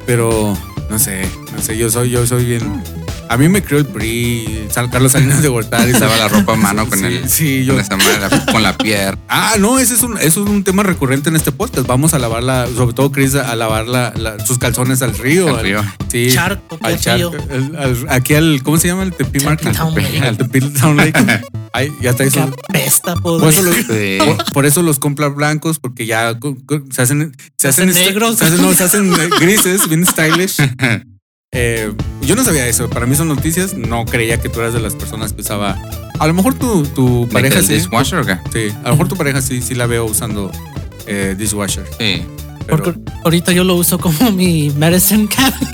Pero 0.06 0.56
no 0.90 1.00
sé, 1.00 1.30
no 1.54 1.62
sé, 1.62 1.78
yo 1.78 1.90
soy, 1.90 2.10
yo 2.10 2.26
soy 2.26 2.46
bien. 2.46 2.84
A 3.28 3.38
mí 3.38 3.50
me 3.50 3.62
creó 3.64 3.80
el 3.80 3.86
PRI, 3.86 4.68
San 4.70 4.90
Carlos 4.90 5.12
Salinas 5.14 5.42
de 5.42 5.50
Gortari. 5.50 5.92
Lava 5.94 6.16
la 6.16 6.28
ropa 6.28 6.54
a 6.54 6.56
mano 6.56 6.88
con 6.88 7.00
Sí, 7.00 7.06
el 7.06 7.30
sí, 7.30 7.66
yo- 7.66 7.74
con, 7.76 8.00
la- 8.00 8.46
con 8.52 8.64
la 8.64 8.78
pierna. 8.78 9.20
Ah, 9.28 9.56
no, 9.60 9.80
ese 9.80 9.96
es 9.96 10.04
un, 10.04 10.18
eso 10.18 10.44
es 10.44 10.50
un 10.50 10.64
tema 10.64 10.84
recurrente 10.84 11.30
en 11.30 11.36
este 11.36 11.52
podcast. 11.52 11.88
Vamos 11.88 12.14
a 12.14 12.20
lavar 12.20 12.44
la, 12.44 12.68
sobre 12.68 12.94
todo 12.94 13.12
Chris, 13.12 13.36
a 13.36 13.56
lavar 13.56 13.88
la, 13.88 14.14
la- 14.16 14.44
sus 14.46 14.58
calzones 14.58 15.02
al 15.02 15.18
río. 15.18 15.50
Al 15.56 15.64
río. 15.64 15.84
Sí. 16.12 16.30
Charco, 16.32 16.78
al 16.82 17.00
charco. 17.00 17.32
río. 17.32 17.44
al- 17.52 17.76
al- 17.78 18.06
aquí 18.10 18.36
al, 18.36 18.62
¿cómo 18.64 18.78
se 18.78 18.88
llama? 18.88 19.04
El 19.04 19.12
Tepi 19.14 19.40
Market. 19.40 19.76
Al 20.24 20.38
Tepi 20.38 20.62
Town 20.62 20.96
Lake. 20.98 21.14
Ay, 21.74 21.92
ya 22.02 22.12
está 22.12 22.24
eso. 22.24 22.42
apesta, 22.70 23.16
Por 23.18 23.50
eso, 23.50 23.62
los, 23.64 23.76
Sí. 23.76 24.18
por, 24.20 24.54
por 24.54 24.66
eso 24.66 24.82
los 24.82 24.98
compra 25.00 25.28
blancos, 25.28 25.80
porque 25.80 26.06
ya 26.06 26.38
se 26.92 27.02
hacen, 27.02 27.36
se 27.58 27.68
hacen, 27.68 27.90
hacen 27.90 27.90
esta- 27.90 28.00
negros. 28.02 28.38
Se 28.38 28.46
hacen, 28.46 28.62
no, 28.62 28.74
se 28.74 28.84
hacen 28.84 29.12
grises, 29.42 29.90
bien 29.90 30.06
stylish. 30.06 30.56
Eh, 31.58 31.92
yo 32.22 32.36
no 32.36 32.44
sabía 32.44 32.68
eso. 32.68 32.90
Para 32.90 33.06
mí 33.06 33.16
son 33.16 33.28
noticias. 33.30 33.74
No 33.76 34.06
creía 34.06 34.42
que 34.42 34.50
tú 34.50 34.60
eras 34.60 34.74
de 34.74 34.80
las 34.82 34.94
personas 34.96 35.34
que 35.34 35.42
usaba. 35.42 35.78
A 36.20 36.28
lo 36.28 36.34
mejor 36.34 36.54
tu, 36.54 36.84
tu 36.84 37.28
pareja 37.30 37.60
¿El 37.60 37.66
sí. 37.66 37.74
dishwasher 37.76 38.20
o 38.20 38.26
qué? 38.26 38.38
Sí, 38.52 38.76
a 38.84 38.90
lo 38.90 38.92
mejor 38.92 39.08
tu 39.08 39.16
pareja 39.16 39.42
sí, 39.42 39.62
sí 39.62 39.74
la 39.76 39.86
veo 39.86 40.06
usando 40.06 40.52
eh, 41.08 41.36
dishwasher. 41.38 41.86
Sí. 42.00 42.24
Pero, 42.66 42.84
Porque 42.84 43.00
ahorita 43.24 43.52
yo 43.52 43.64
lo 43.64 43.76
uso 43.76 43.98
como 44.00 44.32
mi 44.34 44.70
medicine 44.72 45.28
cabinet. 45.28 45.70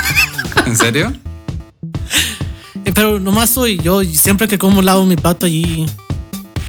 ¿En 0.66 0.76
serio? 0.78 1.14
Eh, 2.84 2.92
Pero 2.96 3.20
nomás 3.20 3.52
soy 3.52 3.78
yo, 3.78 4.02
y 4.02 4.16
siempre 4.16 4.48
que 4.48 4.58
como 4.58 4.82
lavo 4.82 5.06
mi 5.06 5.16
plato 5.16 5.46
allí. 5.46 5.86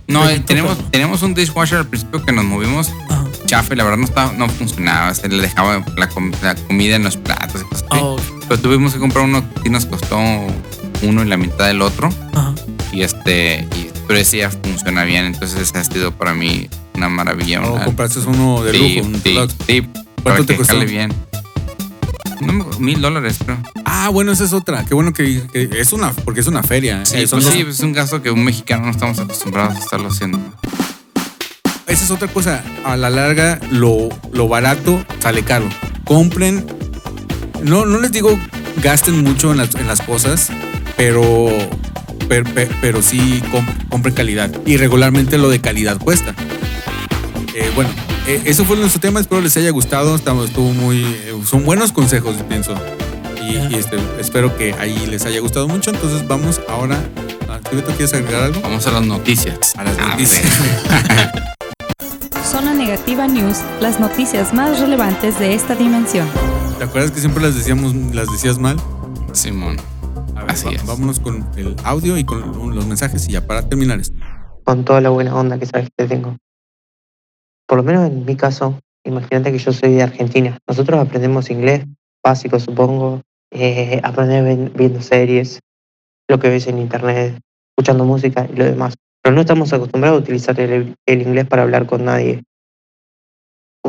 No, 0.06 0.28
eh, 0.28 0.40
tenemos, 0.40 0.76
tenemos 0.90 1.22
un 1.22 1.32
dishwasher 1.32 1.78
al 1.78 1.86
principio 1.86 2.22
que 2.22 2.32
nos 2.32 2.44
movimos 2.44 2.90
Ajá. 3.08 3.24
chafa 3.46 3.72
y 3.72 3.76
la 3.78 3.84
verdad 3.84 3.96
no, 3.98 4.04
estaba, 4.04 4.32
no 4.34 4.46
funcionaba. 4.50 5.14
Se 5.14 5.26
le 5.30 5.40
dejaba 5.40 5.82
la, 5.96 6.08
com- 6.10 6.30
la 6.42 6.54
comida 6.54 6.96
en 6.96 7.04
los 7.04 7.16
platos 7.16 7.62
y 7.62 7.64
cosas 7.64 7.86
así. 7.90 8.00
Oh, 8.02 8.16
Pero 8.52 8.60
tuvimos 8.64 8.92
que 8.92 8.98
comprar 8.98 9.24
uno 9.24 9.42
que 9.62 9.70
nos 9.70 9.86
costó 9.86 10.18
uno 10.18 11.24
y 11.24 11.26
la 11.26 11.38
mitad 11.38 11.68
del 11.68 11.80
otro. 11.80 12.10
ajá. 12.34 12.54
Y 12.92 13.00
este, 13.00 13.66
y, 13.74 13.88
pero 14.06 14.18
ese 14.20 14.36
ya 14.38 14.50
funciona 14.50 15.04
bien. 15.04 15.24
Entonces 15.24 15.58
ese 15.70 15.78
ha 15.78 15.84
sido 15.84 16.12
para 16.12 16.34
mí 16.34 16.68
una 16.94 17.08
maravilla. 17.08 17.62
o 17.62 17.72
una- 17.76 17.84
compraste 17.86 18.18
uno 18.26 18.62
de 18.62 18.72
sí, 18.72 18.96
lujo, 18.96 19.06
un 19.08 19.14
sí, 19.14 19.20
deluxe. 19.24 19.56
sí, 19.66 19.88
para 20.22 20.44
te 20.44 20.54
costó? 20.54 20.78
bien. 20.80 21.14
No 22.42 22.52
mil 22.78 23.00
dólares, 23.00 23.38
creo. 23.42 23.56
Ah, 23.86 24.10
bueno, 24.10 24.32
esa 24.32 24.44
es 24.44 24.52
otra. 24.52 24.84
Qué 24.84 24.92
bueno 24.94 25.14
que, 25.14 25.46
que 25.50 25.70
es 25.80 25.94
una, 25.94 26.10
porque 26.12 26.40
es 26.40 26.46
una 26.46 26.62
feria. 26.62 27.06
Sí, 27.06 27.16
Eh, 27.20 27.26
pues 27.30 27.46
sí, 27.46 27.60
es 27.66 27.80
un 27.80 27.94
gasto 27.94 28.20
que 28.20 28.30
un 28.30 28.44
mexicano 28.44 28.84
no 28.84 28.90
estamos 28.90 29.18
acostumbrados 29.18 29.76
a 29.76 29.78
estarlo 29.78 30.08
haciendo. 30.08 30.38
Esa 31.86 32.04
es 32.04 32.10
otra 32.10 32.28
cosa. 32.28 32.62
A 32.84 32.98
la 32.98 33.08
larga, 33.08 33.58
lo, 33.70 34.10
lo 34.34 34.46
barato 34.46 35.02
sale 35.20 35.42
caro. 35.42 35.70
Compren. 36.04 36.66
No, 37.62 37.86
no 37.86 37.98
les 37.98 38.12
digo 38.12 38.38
gasten 38.82 39.22
mucho 39.22 39.52
en 39.52 39.58
las, 39.58 39.74
en 39.74 39.86
las 39.86 40.00
cosas, 40.00 40.48
pero, 40.96 41.48
pero, 42.28 42.50
pero 42.80 43.02
sí 43.02 43.42
comp- 43.52 43.88
compren 43.88 44.14
calidad. 44.14 44.50
Y 44.66 44.76
regularmente 44.76 45.38
lo 45.38 45.48
de 45.48 45.60
calidad 45.60 45.98
cuesta. 45.98 46.34
Eh, 47.54 47.70
bueno, 47.74 47.90
eh, 48.26 48.42
eso 48.46 48.64
fue 48.64 48.76
nuestro 48.76 49.00
tema. 49.00 49.20
Espero 49.20 49.40
les 49.40 49.56
haya 49.56 49.70
gustado. 49.70 50.16
Estamos, 50.16 50.48
estuvo 50.48 50.72
muy. 50.72 51.02
eh, 51.04 51.34
son 51.48 51.64
buenos 51.64 51.92
consejos, 51.92 52.36
pienso. 52.48 52.74
Y, 53.42 53.74
este, 53.74 53.96
espero 54.20 54.56
que 54.56 54.72
ahí 54.74 55.06
les 55.06 55.24
haya 55.26 55.40
gustado 55.40 55.68
mucho. 55.68 55.90
Entonces 55.90 56.26
vamos 56.26 56.60
ahora. 56.68 56.96
a- 57.48 57.58
¿Tú, 57.58 57.82
quieres 57.96 58.14
agregar 58.14 58.44
algo? 58.44 58.60
Vamos 58.62 58.86
a 58.86 58.90
las 58.92 59.02
noticias. 59.06 59.56
A 59.76 59.84
las 59.84 59.96
Ah, 59.98 60.08
noticias. 60.12 60.42
Zona 62.50 62.74
Negativa 62.74 63.26
News, 63.26 63.58
las 63.80 63.98
noticias 64.00 64.52
más 64.52 64.78
relevantes 64.80 65.38
de 65.38 65.54
esta 65.54 65.74
dimensión. 65.74 66.28
¿Te 66.82 66.88
acuerdas 66.88 67.12
que 67.12 67.20
siempre 67.20 67.40
las 67.44 67.54
decíamos, 67.54 67.94
las 68.12 68.28
decías 68.28 68.58
mal? 68.58 68.76
Simón. 69.34 69.76
A 70.34 70.40
ver, 70.40 70.50
Así 70.50 70.66
va- 70.66 70.72
es. 70.72 70.84
Vámonos 70.84 71.20
con 71.20 71.46
el 71.56 71.76
audio 71.84 72.18
y 72.18 72.24
con 72.24 72.74
los 72.74 72.86
mensajes 72.88 73.28
y 73.28 73.32
ya 73.34 73.46
para 73.46 73.68
terminar 73.68 74.00
esto. 74.00 74.16
con 74.64 74.84
toda 74.84 75.00
la 75.00 75.10
buena 75.10 75.32
onda 75.36 75.60
que 75.60 75.66
sabes 75.66 75.90
que 75.96 76.08
tengo. 76.08 76.36
Por 77.68 77.78
lo 77.78 77.84
menos 77.84 78.10
en 78.10 78.24
mi 78.24 78.34
caso, 78.34 78.80
imagínate 79.04 79.52
que 79.52 79.58
yo 79.58 79.72
soy 79.72 79.92
de 79.92 80.02
Argentina. 80.02 80.58
Nosotros 80.66 80.98
aprendemos 80.98 81.50
inglés 81.50 81.84
básico, 82.24 82.58
supongo, 82.58 83.20
eh, 83.52 84.00
aprender 84.02 84.72
viendo 84.74 85.00
series, 85.02 85.60
lo 86.28 86.40
que 86.40 86.48
ves 86.48 86.66
en 86.66 86.78
internet, 86.78 87.38
escuchando 87.76 88.04
música 88.04 88.48
y 88.52 88.56
lo 88.56 88.64
demás. 88.64 88.94
Pero 89.22 89.36
no 89.36 89.42
estamos 89.42 89.72
acostumbrados 89.72 90.18
a 90.18 90.22
utilizar 90.24 90.58
el, 90.58 90.96
el 91.06 91.22
inglés 91.22 91.46
para 91.46 91.62
hablar 91.62 91.86
con 91.86 92.04
nadie. 92.06 92.42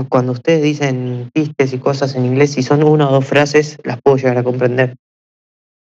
Cuando 0.10 0.32
ustedes 0.32 0.63
dicen 0.63 1.29
chistes 1.36 1.73
y 1.73 1.77
cosas 1.77 2.15
en 2.15 2.25
inglés, 2.25 2.51
si 2.51 2.63
son 2.63 2.84
una 2.84 3.08
o 3.10 3.13
dos 3.13 3.25
frases, 3.25 3.77
las 3.84 4.01
puedo 4.01 4.17
llegar 4.17 4.38
a 4.38 4.43
comprender. 4.43 4.95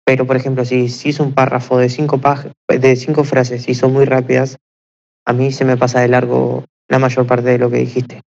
Pero, 0.04 0.26
por 0.26 0.36
ejemplo, 0.36 0.64
si, 0.64 0.88
si 0.88 1.08
es 1.08 1.20
un 1.20 1.32
párrafo 1.32 1.78
de 1.78 1.88
cinco, 1.88 2.18
pag- 2.20 2.52
de 2.68 2.96
cinco 2.96 3.24
frases 3.24 3.68
y 3.68 3.74
son 3.74 3.92
muy 3.92 4.04
rápidas, 4.04 4.58
a 5.26 5.32
mí 5.32 5.50
se 5.50 5.64
me 5.64 5.76
pasa 5.76 6.00
de 6.00 6.08
largo 6.08 6.64
la 6.88 6.98
mayor 6.98 7.26
parte 7.26 7.48
de 7.48 7.58
lo 7.58 7.70
que 7.70 7.78
dijiste. 7.78 8.20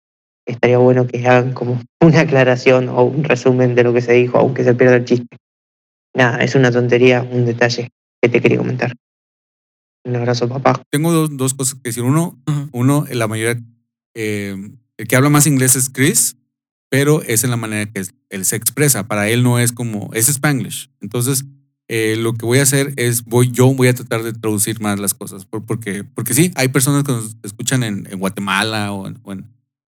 Estaría 0.45 0.79
bueno 0.79 1.05
que 1.07 1.25
hagan 1.27 1.53
como 1.53 1.79
una 2.01 2.21
aclaración 2.21 2.89
o 2.89 3.03
un 3.03 3.23
resumen 3.23 3.75
de 3.75 3.83
lo 3.83 3.93
que 3.93 4.01
se 4.01 4.13
dijo, 4.13 4.37
aunque 4.39 4.63
se 4.63 4.73
pierda 4.73 4.95
el 4.97 5.05
chiste. 5.05 5.37
Nada, 6.15 6.43
es 6.43 6.55
una 6.55 6.71
tontería, 6.71 7.21
un 7.21 7.45
detalle 7.45 7.89
que 8.21 8.29
te 8.29 8.41
quería 8.41 8.57
comentar. 8.57 8.93
Un 10.05 10.15
abrazo, 10.15 10.49
papá. 10.49 10.81
Tengo 10.91 11.11
dos, 11.11 11.37
dos 11.37 11.53
cosas 11.53 11.75
que 11.75 11.89
decir. 11.89 12.03
Uno, 12.03 12.39
Ujú. 12.47 12.69
uno, 12.73 13.05
la 13.11 13.27
mayoría, 13.27 13.61
eh, 14.15 14.55
el 14.99 15.07
que 15.07 15.15
habla 15.15 15.29
más 15.29 15.47
inglés 15.47 15.75
es 15.75 15.89
Chris, 15.89 16.35
pero 16.89 17.21
es 17.23 17.43
en 17.43 17.49
la 17.49 17.55
manera 17.57 17.91
que 17.91 18.03
él 18.29 18.45
se 18.45 18.55
expresa. 18.55 19.07
Para 19.07 19.29
él 19.29 19.43
no 19.43 19.57
es 19.59 19.71
como, 19.71 20.09
es 20.13 20.27
Spanglish. 20.29 20.89
Entonces, 21.01 21.45
eh, 21.87 22.15
lo 22.17 22.33
que 22.33 22.45
voy 22.45 22.59
a 22.59 22.63
hacer 22.63 22.93
es, 22.97 23.23
voy, 23.25 23.49
yo 23.51 23.73
voy 23.73 23.87
a 23.87 23.93
tratar 23.93 24.23
de 24.23 24.33
traducir 24.33 24.79
más 24.81 24.99
las 24.99 25.13
cosas, 25.13 25.45
por- 25.45 25.65
porque, 25.65 26.03
porque 26.03 26.33
sí, 26.33 26.51
hay 26.55 26.67
personas 26.67 27.03
que 27.03 27.11
nos 27.13 27.35
escuchan 27.43 27.83
en, 27.83 28.07
en 28.11 28.19
Guatemala 28.19 28.91
o 28.91 29.07
en, 29.07 29.19
o 29.23 29.31
en, 29.31 29.45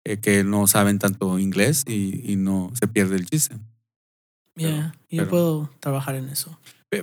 eh, 0.06 0.18
que 0.18 0.44
no 0.44 0.68
saben 0.68 1.00
tanto 1.00 1.38
inglés 1.39 1.84
y, 1.88 2.22
y 2.32 2.36
no 2.36 2.72
se 2.80 2.88
pierde 2.88 3.15
el 3.15 3.26
chiste. 3.26 3.56
Yeah, 4.56 4.94
yo 5.10 5.24
pero- 5.24 5.30
puedo 5.30 5.70
trabajar 5.80 6.15
en 6.15 6.30
eso. 6.30 6.58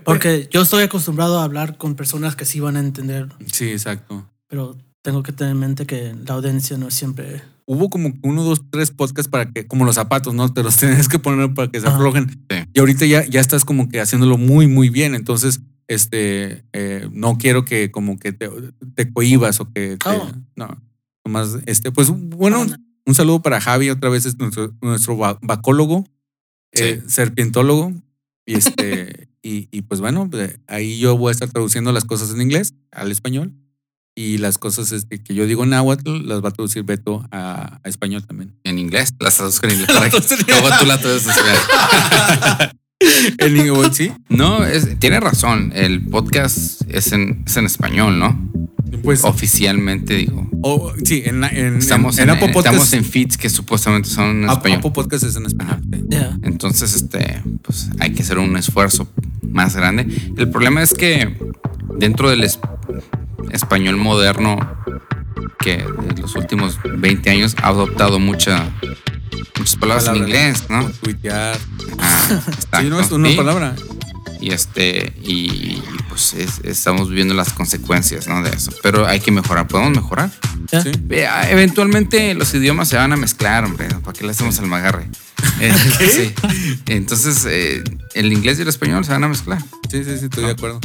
Porque 0.05 0.49
yo 0.51 0.62
estoy 0.62 0.85
acostumbrado 0.85 1.38
a 1.38 1.45
hablar 1.45 1.77
con 1.77 1.97
personas 1.97 2.35
que 2.35 2.47
sí 2.47 2.61
van 2.61 2.77
a 2.77 2.81
entender, 2.81 3.29
Sí, 3.53 3.69
exacto. 3.71 4.27
pero 4.47 4.79
tengo 5.03 5.23
que 5.23 5.33
tener 5.33 5.53
en 5.53 5.59
mente 5.61 5.85
que 5.87 6.15
la 6.27 6.35
audiencia 6.35 6.79
no 6.79 6.88
es 6.88 6.95
siempre. 6.95 7.43
Hubo 7.72 7.90
como 7.90 8.12
uno, 8.22 8.42
dos, 8.44 8.62
tres 8.70 8.90
podcasts 8.90 9.30
para 9.30 9.50
que, 9.50 9.66
como 9.66 9.85
los 9.85 9.94
zapatos, 9.94 10.35
¿no? 10.35 10.52
Te 10.52 10.62
los 10.62 10.76
tienes 10.78 11.08
que 11.08 11.18
poner 11.18 11.52
para 11.54 11.70
que 11.70 11.80
se 11.80 11.87
Ajá. 11.87 11.96
aflojen. 11.96 12.28
Sí. 12.50 12.56
Y 12.74 12.80
ahorita 12.80 13.06
ya, 13.06 13.24
ya 13.26 13.40
estás 13.40 13.64
como 13.64 13.88
que 13.88 14.00
haciéndolo 14.00 14.38
muy, 14.38 14.66
muy 14.66 14.88
bien. 14.90 15.14
Entonces, 15.14 15.61
este, 15.88 16.64
eh, 16.72 17.08
no 17.12 17.38
quiero 17.38 17.64
que 17.64 17.90
como 17.90 18.18
que 18.18 18.32
te, 18.32 18.48
te 18.94 19.12
cohibas 19.12 19.61
o 19.61 19.70
que 19.72 19.96
te- 19.96 20.08
Oh. 20.08 20.30
no. 20.56 20.82
Nomás, 21.24 21.58
este, 21.66 21.92
pues 21.92 22.11
bueno, 22.11 22.66
un 23.06 23.14
saludo 23.14 23.42
para 23.42 23.61
Javi, 23.61 23.90
otra 23.90 24.11
vez 24.11 24.26
es 24.26 24.38
nuestro, 24.38 24.72
nuestro 24.82 25.16
va- 25.16 25.38
vacólogo, 25.42 26.04
eh, 26.72 27.00
serpientólogo. 27.06 27.92
Y 28.46 28.54
este, 28.54 29.28
y, 29.42 29.68
y 29.70 29.82
pues 29.82 30.00
bueno, 30.00 30.28
pues, 30.28 30.58
ahí 30.66 30.98
yo 30.98 31.16
voy 31.16 31.28
a 31.28 31.32
estar 31.32 31.48
traduciendo 31.48 31.92
las 31.92 32.04
cosas 32.04 32.30
en 32.35 32.40
inglés 32.42 32.74
al 32.90 33.11
español. 33.12 33.52
Y 34.14 34.37
las 34.38 34.59
cosas 34.59 34.92
este, 34.92 35.22
que 35.22 35.35
yo 35.35 35.46
digo 35.46 35.64
en 35.64 35.70
náhuatl 35.70 36.27
las 36.29 36.44
va 36.44 36.51
a 36.51 36.53
traducir 36.53 36.83
Beto 36.83 37.25
a, 37.31 37.81
a 37.83 37.88
español 37.88 38.22
también. 38.27 38.53
En 38.64 38.79
inglés. 38.79 39.14
Las 39.18 39.37
traduzco 39.38 39.66
en 39.68 39.72
inglés. 39.81 39.88
para 39.96 40.11
que 40.11 40.18
luego 40.53 40.68
tú 40.81 40.87
la 40.87 40.98
traduces. 40.98 41.35
En 43.38 43.57
inglés, 43.57 43.96
sí. 43.96 44.12
No, 44.29 44.64
es, 44.64 44.96
tiene 45.01 45.18
razón. 45.18 45.72
El 45.75 46.03
podcast 46.03 46.83
es 46.88 47.11
en, 47.12 47.42
es 47.46 47.57
en 47.57 47.66
español, 47.66 48.18
¿no? 48.20 48.48
Pues, 49.03 49.25
Oficialmente 49.25 50.14
digo. 50.14 50.48
sí, 51.05 51.22
en, 51.25 51.42
Estamos 51.42 52.18
en, 52.18 52.25
en, 52.25 52.31
en 52.31 52.37
Apple 52.37 52.53
Podcast. 52.53 52.75
estamos 52.75 52.92
en 52.92 53.05
feeds 53.05 53.37
que 53.37 53.51
supuestamente 53.51 54.09
son 54.09 54.44
en 54.44 54.51
español. 54.51 54.79
Apple 54.79 54.90
Podcast 54.92 55.25
es 55.25 55.35
en 55.35 55.46
español. 55.46 55.81
yeah. 56.11 56.38
Entonces, 56.42 56.94
este, 56.94 57.42
pues 57.62 57.88
hay 57.98 58.12
que 58.12 58.22
hacer 58.22 58.38
un 58.38 58.57
esfuerzo 58.57 59.09
más 59.51 59.75
grande. 59.75 60.07
El 60.37 60.48
problema 60.51 60.81
es 60.83 60.94
que 60.94 61.37
dentro 61.98 62.31
del 62.31 62.44
es- 62.44 62.61
español 63.50 63.96
moderno, 63.96 64.59
que 65.59 65.74
en 65.74 66.20
los 66.20 66.35
últimos 66.37 66.78
20 66.85 67.31
años 67.31 67.55
ha 67.62 67.68
adoptado 67.68 68.18
mucha, 68.18 68.70
muchas 69.59 69.76
palabras, 69.76 70.09
en 70.09 70.16
inglés, 70.16 70.64
¿no? 70.68 70.88
Tuitear. 70.90 71.57
Ah, 71.98 72.81
Sí, 72.81 72.87
no 72.88 73.00
es 73.00 73.11
una 73.11 73.28
Sí. 73.31 73.37
palabra. 73.37 73.74
Y 74.40 74.50
este, 74.52 75.12
y, 75.22 75.33
y, 75.33 75.83
pues 76.09 76.35
es- 76.35 76.61
estamos 76.64 77.09
viviendo 77.09 77.33
las 77.33 77.52
consecuencias, 77.52 78.26
¿no? 78.26 78.42
De 78.42 78.50
eso. 78.50 78.72
Pero 78.83 79.07
hay 79.07 79.20
que 79.20 79.31
mejorar, 79.31 79.68
podemos 79.68 79.92
mejorar. 79.94 80.31
Sí. 80.83 80.90
Vea, 81.02 81.48
Eventualmente 81.50 82.35
los 82.35 82.52
idiomas 82.55 82.88
se 82.88 82.96
van 82.96 83.12
a 83.12 83.16
mezclar, 83.16 83.64
hombre. 83.64 83.87
¿Para 84.02 84.12
qué 84.18 84.24
le 84.24 84.33
hacemos 84.33 84.59
al 84.59 84.66
magarre? 84.66 85.09
Eh, 85.61 85.72
sí. 86.11 86.35
Entonces, 86.87 87.44
eh, 87.48 87.85
el 88.14 88.33
inglés 88.33 88.59
y 88.59 88.62
el 88.62 88.68
español 88.68 89.05
se 89.05 89.12
van 89.12 89.22
a 89.24 89.28
mezclar. 89.28 89.59
Sí, 89.90 90.02
sí, 90.02 90.16
sí, 90.18 90.24
estoy 90.24 90.44
de 90.44 90.50
acuerdo. 90.52 90.81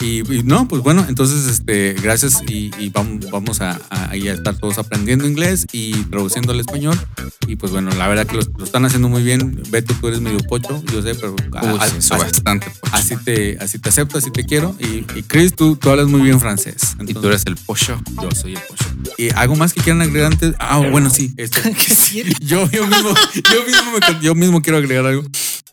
Y, 0.00 0.20
y 0.32 0.42
no, 0.44 0.66
pues 0.66 0.82
bueno, 0.82 1.04
entonces, 1.08 1.46
este, 1.46 1.92
gracias 2.02 2.42
y, 2.48 2.70
y 2.78 2.88
vamos, 2.88 3.30
vamos 3.30 3.60
a, 3.60 3.78
a, 3.90 4.10
ahí 4.10 4.28
a 4.28 4.32
estar 4.32 4.56
todos 4.56 4.78
aprendiendo 4.78 5.26
inglés 5.26 5.66
y 5.72 5.92
traduciendo 6.04 6.52
al 6.52 6.60
español. 6.60 6.98
Y 7.46 7.56
pues 7.56 7.70
bueno, 7.72 7.90
la 7.92 8.08
verdad 8.08 8.26
que 8.26 8.36
lo, 8.36 8.42
lo 8.56 8.64
están 8.64 8.84
haciendo 8.86 9.08
muy 9.10 9.22
bien. 9.22 9.62
Beto, 9.70 9.94
tú 10.00 10.08
eres 10.08 10.20
medio 10.20 10.38
pocho, 10.38 10.82
yo 10.92 11.02
sé, 11.02 11.14
pero 11.16 11.36
a- 11.54 11.72
Uy, 11.74 11.78
a- 11.80 12.00
sí, 12.00 12.08
bastante. 12.10 12.66
pocho. 12.80 12.94
así 12.96 13.16
te, 13.16 13.58
así 13.60 13.78
te 13.78 13.88
acepto, 13.90 14.16
así 14.18 14.30
te 14.30 14.44
quiero. 14.44 14.74
Y, 14.78 15.04
y 15.18 15.22
Chris, 15.26 15.54
tú, 15.54 15.76
tú 15.76 15.90
hablas 15.90 16.06
muy 16.06 16.22
bien 16.22 16.40
francés. 16.40 16.94
y 16.94 17.12
tú 17.12 17.18
Entonces, 17.20 17.30
eres 17.30 17.46
el 17.46 17.56
pollo. 17.56 18.00
yo 18.22 18.30
soy 18.34 18.54
el 18.54 18.60
pocho. 18.60 18.84
¿Y 19.18 19.30
algo 19.34 19.56
más 19.56 19.74
que 19.74 19.82
quieran 19.82 20.00
agregar 20.00 20.32
antes? 20.32 20.54
Ah, 20.58 20.78
bueno, 20.78 21.10
sí, 21.10 21.34
esto. 21.36 21.58
Yo, 22.40 22.68
yo, 22.70 22.86
mismo, 22.86 23.14
yo, 23.34 23.64
mismo 23.66 23.92
me- 23.92 24.20
yo 24.24 24.34
mismo 24.34 24.62
quiero 24.62 24.78
agregar 24.78 25.06
algo. 25.06 25.22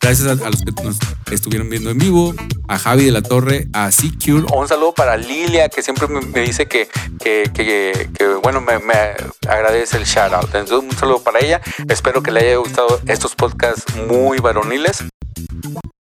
Gracias 0.00 0.28
a, 0.28 0.46
a 0.46 0.50
los 0.50 0.62
que 0.62 0.72
nos 0.84 0.96
estuvieron 1.30 1.68
viendo 1.68 1.90
en 1.90 1.98
vivo, 1.98 2.34
a 2.68 2.78
Javi 2.78 3.04
de 3.04 3.10
la 3.12 3.22
Torre, 3.22 3.66
a 3.72 3.90
Secure. 3.90 4.46
Un 4.54 4.68
saludo 4.68 4.94
para 4.94 5.16
Lilia, 5.16 5.68
que 5.68 5.82
siempre 5.82 6.06
me, 6.08 6.20
me 6.20 6.40
dice 6.40 6.66
que, 6.66 6.88
que, 7.22 7.50
que- 7.52 8.08
que, 8.16 8.26
bueno, 8.42 8.60
me, 8.60 8.78
me 8.78 8.94
agradece 9.48 9.96
el 9.96 10.04
shout 10.04 10.32
out. 10.32 10.44
Entonces, 10.54 10.78
un 10.90 10.96
saludo 10.96 11.22
para 11.22 11.40
ella. 11.40 11.60
Espero 11.88 12.22
que 12.22 12.30
le 12.30 12.40
haya 12.40 12.56
gustado 12.56 13.00
estos 13.06 13.34
podcasts 13.34 13.84
muy 14.08 14.38
varoniles. 14.38 15.04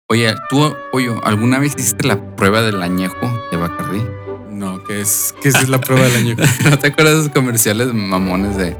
Oye, 0.08 0.34
tú, 0.50 0.74
Pollo, 0.92 1.24
¿alguna 1.24 1.58
vez 1.58 1.74
hiciste 1.76 2.06
la 2.06 2.36
prueba 2.36 2.62
del 2.62 2.82
añejo 2.82 3.16
de 3.50 3.56
Bacardí? 3.56 4.02
No, 4.50 4.82
que 4.84 5.00
es, 5.00 5.34
que 5.42 5.48
esa 5.48 5.60
es 5.60 5.68
la 5.68 5.80
prueba 5.80 6.04
del 6.04 6.16
año. 6.16 6.36
¿No 6.70 6.78
te 6.78 6.88
acuerdas 6.88 7.14
de 7.14 7.20
esos 7.22 7.32
comerciales 7.32 7.92
mamones 7.94 8.56
de, 8.56 8.76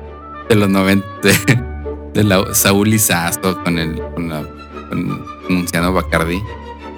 de 0.49 0.55
los 0.55 0.69
90? 0.69 1.07
De, 1.23 1.63
de 2.13 2.25
la 2.25 2.55
Saúl 2.55 2.93
Izazo 2.95 3.61
con 3.65 3.79
el 3.79 4.01
con 4.15 4.29
la, 4.29 4.47
anunciando 5.49 5.93
Bacardí. 5.93 6.43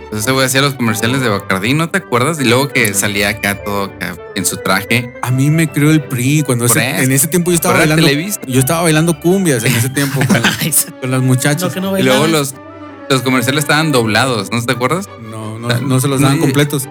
Entonces 0.05 0.21
ese 0.25 0.33
güey 0.33 0.47
hacía 0.47 0.63
los 0.63 0.75
comerciales 0.75 1.21
de 1.21 1.29
Bacardí, 1.29 1.75
¿no 1.75 1.89
te 1.89 1.99
acuerdas? 1.99 2.39
Y 2.41 2.45
luego 2.45 2.69
que 2.69 2.95
salía 2.95 3.29
acá 3.31 3.63
todo 3.65 3.85
acá 3.85 4.17
en 4.37 4.47
su 4.47 4.57
traje. 4.59 5.13
A 5.23 5.31
mí 5.33 5.51
me 5.51 5.69
creó 5.69 5.91
el 5.91 6.01
PRI 6.05 6.43
cuando 6.45 6.67
ese- 6.67 7.03
en 7.03 7.11
ese 7.11 7.27
tiempo 7.27 7.51
yo 7.51 7.57
estaba 7.57 7.79
bailando. 7.79 8.07
Televisa. 8.07 8.41
Yo 8.47 8.61
estaba 8.61 8.83
bailando 8.83 9.19
cumbias 9.19 9.65
en 9.65 9.75
ese 9.75 9.89
tiempo 9.91 10.21
con, 10.25 10.27
con 11.01 11.11
las 11.11 11.23
muchachas. 11.23 11.63
no, 11.63 11.71
que 11.75 11.81
no 11.81 11.99
Y 11.99 12.03
luego 12.05 12.29
los, 12.29 12.55
los 13.11 13.23
comerciales 13.23 13.65
estaban 13.65 13.91
doblados, 13.91 14.53
¿no 14.53 14.63
te 14.65 14.73
acuerdas? 14.73 15.09
No, 15.29 15.59
no, 15.59 15.69
no 15.81 16.01
se 16.01 16.07
los 16.07 16.21
daban 16.21 16.39
completos. 16.41 16.89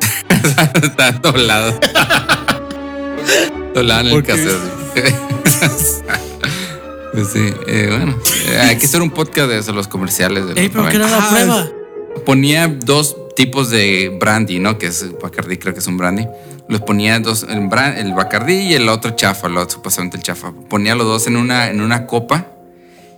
estaban 0.83 1.21
doblados. 1.21 1.75
Doblaban 3.73 4.07
el 4.07 4.23
cassette. 4.23 4.59
Pues 7.15 7.27
sí, 7.33 7.53
eh, 7.67 7.87
bueno, 7.89 8.15
eh, 8.49 8.57
hay 8.59 8.77
que 8.77 8.85
hacer 8.85 9.01
un 9.01 9.09
podcast 9.09 9.49
de 9.49 9.59
eso, 9.59 9.71
los 9.73 9.87
comerciales. 9.87 10.43
De 10.43 10.49
los 10.51 10.57
Ey, 10.59 10.69
pero 10.69 10.89
¿qué 10.89 10.97
90. 10.97 11.07
era 11.07 11.09
la 11.09 11.25
Ah, 11.25 11.29
prueba? 11.29 11.69
ponía 12.25 12.67
dos 12.67 13.15
tipos 13.35 13.69
de 13.69 14.15
brandy, 14.19 14.59
¿no? 14.59 14.77
Que 14.77 14.87
es 14.87 15.05
Bacardi, 15.21 15.57
creo 15.57 15.73
que 15.73 15.79
es 15.79 15.87
un 15.87 15.97
brandy. 15.97 16.27
Los 16.67 16.81
ponía 16.81 17.19
dos, 17.19 17.45
el, 17.49 17.59
bran- 17.61 17.97
el 17.97 18.13
Bacardi 18.13 18.53
y 18.53 18.73
el 18.73 18.89
otro 18.89 19.11
chafa, 19.11 19.47
el 19.47 19.57
otro, 19.57 19.75
supuestamente 19.75 20.17
el 20.17 20.23
chafa. 20.23 20.51
Ponía 20.69 20.95
los 20.95 21.05
dos 21.05 21.27
en 21.27 21.37
una, 21.37 21.69
en 21.69 21.81
una 21.81 22.07
copa 22.07 22.47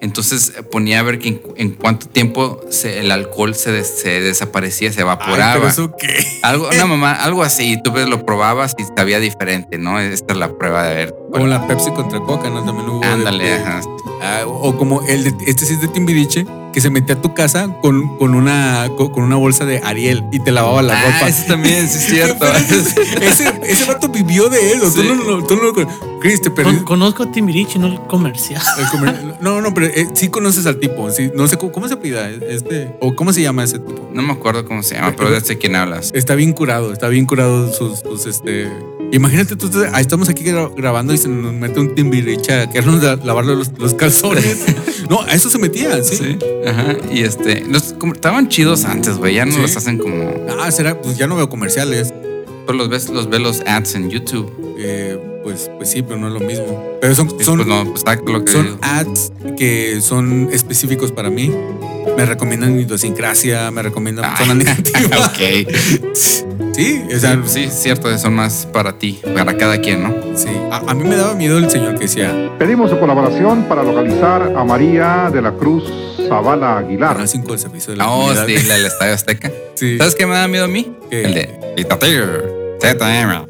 Entonces 0.01 0.53
eh, 0.57 0.63
ponía 0.63 0.99
a 0.99 1.03
ver 1.03 1.19
que 1.19 1.29
en, 1.29 1.41
en 1.55 1.71
cuánto 1.71 2.07
tiempo 2.07 2.61
se- 2.69 2.99
el 2.99 3.11
alcohol 3.11 3.55
se, 3.55 3.71
des- 3.71 3.99
se 4.01 4.21
desaparecía, 4.21 4.91
se 4.93 5.01
evaporaba. 5.01 5.53
Ay, 5.53 5.57
pero 5.59 5.67
eso 5.69 5.91
qué. 5.97 6.39
Algo, 6.43 6.69
una 6.69 6.85
mamá, 6.87 7.13
algo 7.13 7.43
así, 7.43 7.81
tú 7.83 7.91
ves, 7.91 8.07
lo 8.07 8.25
probabas 8.25 8.75
y 8.77 8.83
sabía 8.95 9.19
diferente, 9.19 9.77
¿no? 9.77 9.99
Esta 9.99 10.33
es 10.33 10.39
la 10.39 10.55
prueba 10.57 10.83
de 10.87 10.95
ver. 10.95 11.15
Como 11.31 11.47
la 11.47 11.65
Pepsi 11.67 11.91
contra 11.91 12.19
Coca, 12.19 12.49
¿no? 12.49 12.63
También 12.63 12.89
hubo. 12.89 13.03
Ándale, 13.03 13.43
de- 13.43 13.53
ajá. 13.55 13.81
Ah, 14.21 14.41
o 14.45 14.75
como 14.77 15.01
el 15.03 15.23
de, 15.23 15.35
este 15.45 15.65
sí 15.65 15.73
es 15.73 15.81
de 15.81 15.87
Timbiriche, 15.87 16.45
que 16.73 16.81
se 16.81 16.89
metía 16.89 17.15
a 17.15 17.21
tu 17.21 17.33
casa 17.33 17.69
con, 17.81 18.17
con 18.17 18.33
una 18.35 18.89
con, 18.97 19.09
con 19.11 19.23
una 19.23 19.35
bolsa 19.35 19.65
de 19.65 19.79
Ariel 19.83 20.23
y 20.31 20.39
te 20.39 20.51
lavaba 20.51 20.81
la 20.81 20.99
Ah, 20.99 21.03
ropa. 21.05 21.29
ese 21.29 21.43
también, 21.47 21.87
sí 21.87 21.97
es 21.97 22.05
cierto. 22.09 22.37
Pero 22.39 22.53
ese, 23.25 23.53
ese, 23.63 23.85
vato 23.85 24.09
vivió 24.09 24.49
de 24.49 24.71
eso. 24.73 24.89
Sí. 24.89 25.01
Tú 25.01 25.15
no, 25.15 25.23
no, 25.39 25.43
tú 25.45 25.55
no 25.55 25.73
Chris, 26.19 26.41
te 26.41 26.51
Con- 26.51 26.79
conozco 26.83 27.23
a 27.23 27.31
Timbiriche, 27.31 27.77
no 27.79 27.87
el 27.87 27.99
comercial. 28.01 28.61
el 28.79 28.85
comer- 28.87 29.37
No, 29.39 29.61
no, 29.61 29.73
pero 29.73 29.85
eh, 29.87 30.07
sí 30.13 30.29
conoces 30.29 30.65
al 30.65 30.79
tipo. 30.79 31.09
Sí, 31.11 31.29
no 31.35 31.47
sé 31.47 31.57
cómo, 31.57 31.71
cómo 31.71 31.87
se 31.87 31.97
pida 31.97 32.29
este 32.29 32.95
o 32.99 33.15
cómo 33.15 33.33
se 33.33 33.41
llama 33.43 33.63
ese 33.63 33.79
tipo. 33.79 34.09
No 34.13 34.21
me 34.23 34.33
acuerdo 34.33 34.65
cómo 34.65 34.81
se 34.83 34.95
llama, 34.95 35.13
pero 35.15 35.31
ya 35.31 35.39
sé 35.41 35.57
quién 35.57 35.75
hablas. 35.75 36.11
Está 36.15 36.33
bien 36.35 36.53
curado, 36.53 36.91
está 36.91 37.07
bien 37.07 37.25
curado 37.25 37.71
sus, 37.71 37.99
sus, 37.99 38.25
este. 38.25 38.67
Imagínate 39.11 39.55
tú, 39.55 39.69
ahí 39.93 40.01
estamos 40.01 40.27
aquí 40.29 40.43
gra- 40.43 40.71
grabando 40.75 41.13
y 41.13 41.17
se 41.17 41.29
nos 41.29 41.53
mete 41.53 41.79
un 41.79 41.95
timbiriche 41.95 42.53
a 42.53 42.69
querernos 42.69 43.01
la- 43.01 43.15
lavarle 43.15 43.55
los, 43.55 43.71
los 43.77 43.93
calzones. 43.93 44.65
no, 45.09 45.21
a 45.21 45.31
eso 45.33 45.49
se 45.49 45.57
metía, 45.57 46.03
sí. 46.03 46.15
Sí. 46.17 46.37
Ajá. 46.67 46.95
Y 47.11 47.21
este, 47.23 47.61
los 47.69 47.93
como- 47.93 48.13
estaban 48.13 48.49
chidos 48.49 48.83
antes, 48.85 49.17
güey. 49.17 49.35
Ya 49.35 49.45
no 49.45 49.53
Sí. 49.53 49.61
los 49.61 49.75
hacen 49.77 49.97
como. 49.97 50.33
Ah, 50.59 50.69
será, 50.71 51.01
pues 51.01 51.17
ya 51.17 51.25
no 51.27 51.35
veo 51.37 51.49
comerciales. 51.49 52.13
Pues 52.65 52.77
los 52.77 52.89
ves, 52.89 53.07
los 53.09 53.29
ves 53.29 53.39
los 53.39 53.61
ads 53.65 53.95
en 53.95 54.09
YouTube. 54.09 54.51
Eh, 54.77 55.17
pues, 55.41 55.71
pues 55.77 55.89
sí, 55.89 56.01
pero 56.01 56.19
no 56.19 56.27
es 56.27 56.33
lo 56.33 56.41
mismo. 56.41 56.83
Pero 56.99 57.15
son, 57.15 57.29
son, 57.41 57.55
pues 57.57 57.67
no, 57.67 57.85
pues 57.85 58.01
exacto 58.01 58.33
lo 58.33 58.43
que 58.43 58.51
son 58.51 58.63
digo. 58.65 58.77
ads 58.81 59.31
que 59.57 60.01
son 60.01 60.49
específicos 60.51 61.13
para 61.13 61.29
mí. 61.29 61.49
Me 62.17 62.25
recomiendan 62.25 62.75
mi 62.75 62.81
idiosincrasia, 62.81 63.71
me 63.71 63.81
recomiendan 63.83 64.25
Ah, 64.25 64.35
zona 64.37 64.53
negativa. 64.55 65.27
ok. 65.27 66.63
Sí, 66.77 67.03
o 67.13 67.19
sea, 67.19 67.41
Sí, 67.45 67.63
es 67.63 67.73
cierto, 67.73 68.15
son 68.17 68.35
más 68.35 68.67
para 68.71 68.97
ti, 68.99 69.19
para 69.35 69.57
cada 69.57 69.79
quien, 69.81 70.03
¿no? 70.03 70.13
sí. 70.35 70.47
A, 70.71 70.77
a 70.77 70.93
mí 70.93 71.03
me 71.03 71.15
daba 71.15 71.33
miedo 71.33 71.57
el 71.57 71.69
señor 71.71 71.95
que 71.95 72.01
decía, 72.01 72.51
Pedimos 72.59 72.89
su 72.91 72.99
colaboración 72.99 73.63
para 73.63 73.81
localizar 73.83 74.53
a 74.55 74.63
María 74.63 75.29
de 75.33 75.41
la 75.41 75.51
Cruz 75.53 75.83
Zavala 76.29 76.77
Aguilar. 76.77 77.13
Canal 77.13 77.27
5 77.27 77.47
del 77.49 77.59
servicio 77.59 77.91
de 77.91 77.97
la 77.97 78.07
Oh, 78.09 78.19
comunidad. 78.27 78.45
sí, 78.45 78.67
la 78.67 78.75
del 78.75 78.85
Estadio 78.85 79.13
Azteca. 79.13 79.51
Sí. 79.75 79.97
¿Sabes 79.99 80.15
qué 80.15 80.25
me 80.25 80.33
da 80.33 80.47
miedo 80.47 80.65
a 80.65 80.67
mí? 80.67 80.91
¿Qué? 81.11 81.21
El 81.23 81.33
de 81.35 81.73
Dictator, 81.77 82.77
ZM, 82.81 83.47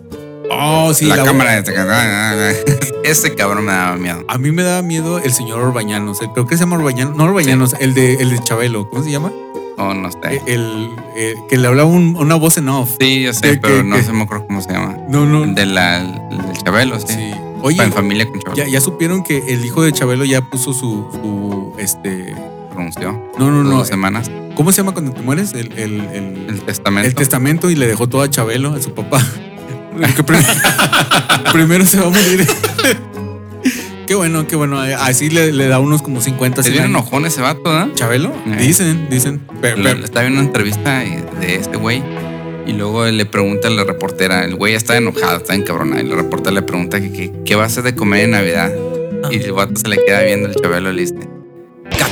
Oh, 0.52 0.94
sí, 0.94 1.06
la, 1.06 1.18
la- 1.18 1.24
cámara 1.26 1.62
de... 1.62 2.82
Ese 3.04 3.34
cabrón 3.36 3.66
me 3.66 3.72
daba 3.74 3.96
miedo. 3.98 4.24
A 4.28 4.38
mí 4.38 4.52
me 4.52 4.64
daba 4.64 4.82
miedo 4.82 5.20
el 5.20 5.32
señor 5.34 5.60
Orbañanos. 5.60 6.22
el- 6.22 6.30
Creo 6.32 6.46
que 6.48 6.56
se 6.56 6.62
llama 6.64 6.78
Orbañanos. 6.78 7.16
No 7.18 7.24
Orbañanos, 7.26 7.76
el 7.80 7.94
de 7.94 8.16
el 8.16 8.30
de 8.30 8.40
Chabelo. 8.44 8.90
¿Cómo 8.90 9.04
se 9.04 9.12
llama? 9.12 9.32
Oh, 9.78 9.94
no 9.94 10.12
sé. 10.12 10.42
El, 10.48 10.90
el 11.16 11.36
que 11.50 11.58
le 11.58 11.68
hablaba 11.68 11.88
un- 11.90 12.16
una 12.18 12.36
voz 12.36 12.58
en 12.58 12.68
off. 12.70 12.96
Sí, 13.00 13.22
yo 13.24 13.34
sé, 13.34 13.52
¿Qué- 13.52 13.58
pero 13.58 13.78
qué- 13.78 13.84
no 13.84 13.96
qué? 13.96 14.04
se 14.04 14.12
me 14.14 14.24
acuerdo 14.24 14.48
cómo 14.48 14.62
se 14.62 14.72
llama. 14.74 14.98
No, 15.08 15.26
no. 15.26 15.46
De 15.54 15.66
la, 15.68 15.98
el 16.00 16.38
del 16.38 16.64
Chabelo, 16.64 17.00
sí. 17.00 17.08
Sí. 17.14 17.32
Oye, 17.62 17.84
en 17.84 17.92
familia 17.94 18.28
con 18.28 18.40
Chabelo. 18.40 18.64
ya, 18.66 18.68
ya 18.72 18.82
supieron 18.82 19.24
que 19.24 19.44
el 19.54 19.64
hijo 19.66 19.82
de 19.84 19.92
Chabelo 19.92 20.26
ya 20.26 20.42
puso 20.42 20.74
su, 20.74 21.08
su 21.12 21.74
este. 21.78 22.34
pronunció. 22.74 23.12
No, 23.38 23.52
no, 23.52 23.64
no. 23.64 23.78
Dos 23.78 23.88
semanas. 23.88 24.32
¿Cómo 24.56 24.72
se 24.72 24.78
llama 24.78 24.94
cuando 24.94 25.12
te 25.12 25.22
mueres? 25.22 25.54
El, 25.54 25.72
el, 25.78 26.02
el, 26.02 26.46
El 26.50 26.62
testamento. 26.62 27.08
el 27.08 27.14
testamento 27.16 27.70
y 27.70 27.76
le 27.76 27.86
dejó 27.88 28.08
todo 28.10 28.24
a 28.24 28.30
Chabelo, 28.30 28.74
a 28.74 28.82
su 28.82 28.94
papá. 28.94 29.22
Que 30.16 30.24
prim- 30.24 30.44
primero 31.54 31.84
se 31.86 31.98
va 32.00 32.06
a 32.08 32.10
morir. 32.10 32.48
qué 34.08 34.16
bueno, 34.16 34.48
qué 34.48 34.56
bueno. 34.56 34.80
Así 34.80 35.30
le, 35.30 35.52
le 35.52 35.68
da 35.68 35.80
unos 35.80 36.02
como 36.02 36.22
50 36.22 36.64
Se 36.64 36.70
100 36.70 36.74
viene 36.74 36.86
años. 36.88 37.02
enojón 37.02 37.26
ese 37.26 37.42
vato, 37.42 37.80
¿eh? 37.82 37.92
¿Chabelo? 37.96 38.30
Eh. 38.48 38.56
Dicen, 38.60 39.08
dicen. 39.10 39.42
Pero, 39.62 39.88
Estaba 39.90 40.22
viendo 40.24 40.40
una 40.40 40.48
entrevista 40.48 41.00
de 41.40 41.56
este 41.56 41.78
güey 41.78 42.02
y 42.66 42.74
luego 42.74 43.06
le 43.06 43.26
pregunta 43.26 43.68
a 43.68 43.72
la 43.72 43.84
reportera, 43.84 44.44
el 44.44 44.56
güey 44.56 44.74
está 44.76 44.98
enojado, 44.98 45.38
está 45.38 45.56
encabronado, 45.56 46.02
y 46.02 46.06
la 46.08 46.16
reportera 46.16 46.54
le 46.54 46.62
pregunta 46.64 47.00
que, 47.00 47.12
que- 47.12 47.32
qué 47.46 47.56
va 47.56 47.64
a 47.64 47.68
hacer 47.68 47.84
de 47.84 47.96
comer 47.96 48.26
en 48.26 48.32
Navidad. 48.32 48.72
Ah. 49.24 49.30
Y 49.32 49.38
el 49.38 49.54
vato 49.54 49.74
se 49.80 49.88
le 49.88 50.04
queda 50.06 50.22
viendo 50.24 50.50
el 50.50 50.56
chabelo 50.56 50.92
y 50.92 50.96
le 50.96 51.02
dice, 51.02 51.16
"Caco, 51.98 52.12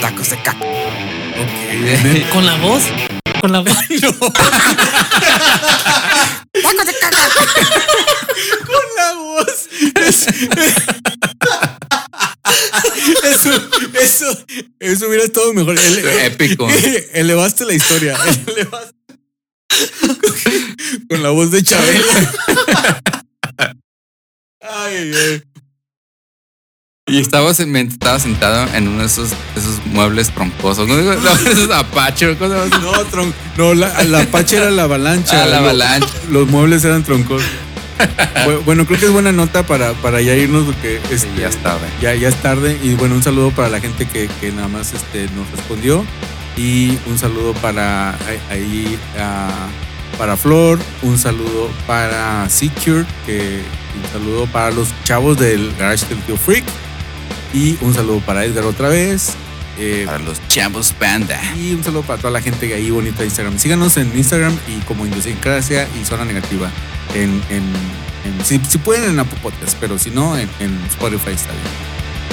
tacos 0.00 0.30
de 0.30 0.36
caco. 0.42 0.64
Ok. 0.64 2.28
Con 2.32 2.46
la 2.46 2.56
voz. 2.56 2.82
Con 3.40 3.52
la 3.52 3.60
voz. 3.60 3.76
con 8.66 8.82
la 8.96 9.14
voz. 9.14 9.68
Es- 9.94 10.26
Eso, 13.24 13.50
eso, 14.00 14.26
eso 14.80 15.06
hubiera 15.08 15.24
estado 15.24 15.52
mejor. 15.54 15.76
Ele- 15.78 16.26
Épico. 16.26 16.68
Elevaste 17.12 17.64
la 17.64 17.74
historia. 17.74 18.16
Elevaste. 18.46 18.94
Con 21.08 21.22
la 21.22 21.30
voz 21.30 21.50
de 21.50 21.62
Chabelo. 21.62 22.04
Ay, 24.60 25.12
ay. 25.14 25.42
Y 27.08 27.18
estaba, 27.20 27.50
estaba 27.50 28.18
sentado 28.18 28.68
en 28.74 28.88
uno 28.88 29.00
de 29.00 29.06
esos, 29.06 29.30
esos 29.56 29.84
muebles 29.86 30.30
troncosos, 30.30 30.86
no 30.86 30.96
digo, 30.96 31.14
no, 31.14 31.30
esos 31.50 31.70
apache, 31.70 32.36
cosas 32.36 32.70
así. 32.72 32.82
No, 32.82 32.92
tron- 33.06 33.32
no 33.56 33.74
la, 33.74 34.02
la 34.04 34.20
Apache 34.22 34.56
era 34.58 34.70
la 34.70 34.82
avalancha. 34.84 35.42
Ah, 35.44 35.46
la 35.46 35.58
avalancha. 35.58 36.06
Los, 36.30 36.48
muebles 36.48 36.84
eran 36.84 37.02
troncos. 37.04 37.42
Bu- 38.46 38.62
Bueno, 38.64 38.86
creo 38.86 39.00
que 39.00 39.06
es 39.06 39.12
buena 39.12 39.32
nota 39.32 39.62
para, 39.64 39.92
para 39.94 40.20
ya 40.20 40.34
irnos 40.34 40.64
porque 40.66 41.00
este, 41.10 41.28
ya 41.40 41.48
está, 41.48 41.74
güey. 41.76 41.90
ya, 42.00 42.14
ya 42.14 42.28
es 42.28 42.36
tarde. 42.42 42.78
Y 42.82 42.94
bueno, 42.94 43.14
un 43.14 43.22
saludo 43.22 43.50
para 43.50 43.68
la 43.68 43.80
gente 43.80 44.06
que, 44.06 44.28
que 44.40 44.52
nada 44.52 44.68
más 44.68 44.92
este, 44.92 45.28
nos 45.34 45.50
respondió. 45.50 46.04
Y 46.56 46.98
un 47.06 47.18
saludo 47.18 47.54
para 47.54 48.16
ahí- 48.50 48.98
para 50.18 50.36
Flor, 50.36 50.78
un 51.02 51.16
saludo 51.18 51.70
para 51.86 52.48
Secure, 52.50 53.04
que 53.24 53.60
un 54.04 54.12
saludo 54.12 54.46
para 54.46 54.70
los 54.72 54.88
chavos 55.04 55.38
del 55.38 55.72
Garage 55.78 56.06
del 56.06 56.18
Tío 56.22 56.36
Freak. 56.36 56.64
Y 57.54 57.76
un 57.80 57.94
saludo 57.94 58.20
para 58.20 58.44
Edgar 58.44 58.64
otra 58.64 58.88
vez. 58.88 59.30
Eh, 59.80 60.02
Para 60.06 60.18
los 60.18 60.40
chavos 60.48 60.92
panda. 60.92 61.40
y 61.56 61.72
un 61.72 61.84
saludo 61.84 62.02
para 62.02 62.18
toda 62.20 62.32
la 62.32 62.40
gente 62.40 62.66
que 62.66 62.74
ahí 62.74 62.90
bonita 62.90 63.18
de 63.20 63.26
Instagram. 63.26 63.58
Síganos 63.60 63.96
en 63.96 64.10
Instagram 64.16 64.56
y 64.66 64.80
como 64.84 65.06
Idiosincrasia 65.06 65.86
y 66.00 66.04
Zona 66.04 66.24
Negativa. 66.24 66.68
En, 67.14 67.40
en, 67.48 67.62
en- 68.24 68.44
si, 68.44 68.60
si 68.68 68.78
pueden 68.78 69.10
en 69.10 69.20
Apple 69.20 69.38
Podcast, 69.40 69.76
pero 69.80 69.96
si 69.96 70.10
no, 70.10 70.36
en, 70.36 70.48
en 70.58 70.76
Spotify 70.88 71.30
está 71.30 71.52
bien. 71.52 71.64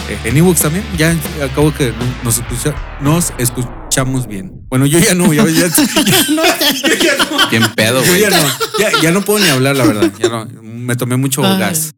Eh, 0.09 0.29
en 0.29 0.37
ebooks 0.37 0.61
también, 0.61 0.83
ya 0.97 1.15
acabo 1.43 1.71
que 1.73 1.93
nos, 2.23 2.37
escucha- 2.39 2.75
nos 2.99 3.31
escuchamos 3.37 4.27
bien. 4.27 4.51
Bueno, 4.67 4.87
yo 4.87 4.97
ya 4.99 5.13
no, 5.13 5.31
ya, 5.31 5.45
ya, 5.45 5.67
ya- 5.67 5.67
ya 6.03 7.15
no, 7.29 7.49
Bien 7.51 7.63
pedo, 7.75 8.01
yo 8.03 8.07
güey. 8.09 8.21
ya 8.21 8.29
no, 8.31 8.37
ya, 8.79 9.01
ya 9.03 9.11
no 9.11 9.21
puedo 9.21 9.39
ni 9.45 9.49
hablar, 9.51 9.75
la 9.75 9.85
verdad. 9.85 10.11
Ya 10.19 10.29
no, 10.29 10.47
me 10.63 10.95
tomé 10.95 11.15
mucho 11.15 11.45
Ay. 11.45 11.59
gas. 11.59 11.93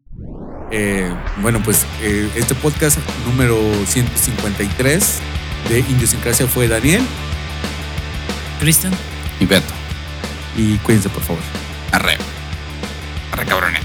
Eh, 0.70 1.10
bueno, 1.38 1.62
pues 1.62 1.86
eh, 2.02 2.30
este 2.34 2.54
podcast 2.54 2.98
número 3.24 3.58
153 3.86 5.18
de 5.68 5.78
Idiosincrasia 5.80 6.46
fue 6.46 6.68
Daniel. 6.68 7.02
Cristian. 8.60 8.92
Y 9.40 9.46
Beto. 9.46 9.72
Y 10.56 10.76
cuídense, 10.78 11.08
por 11.08 11.22
favor. 11.22 11.42
Arre. 11.92 12.18
Arre, 13.32 13.46
cabrones. 13.46 13.82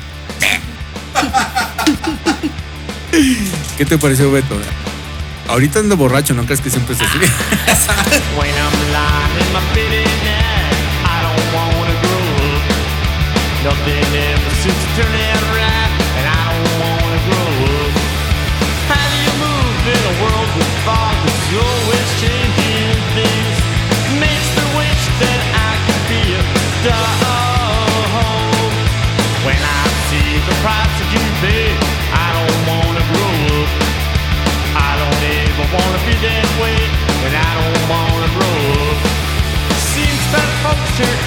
¿Qué 3.78 3.86
te 3.86 3.98
pareció, 3.98 4.32
Beto? 4.32 4.58
Ahorita 5.48 5.80
ando 5.80 5.98
borracho, 5.98 6.34
¿no 6.34 6.46
crees 6.46 6.62
que 6.62 6.70
siempre 6.70 6.96
es 6.96 7.02
así? 7.02 7.20
Nothing 13.64 13.96
ever 13.96 14.52
seems 14.62 14.76
to 14.76 15.02
turn 15.02 15.14
right, 15.14 15.63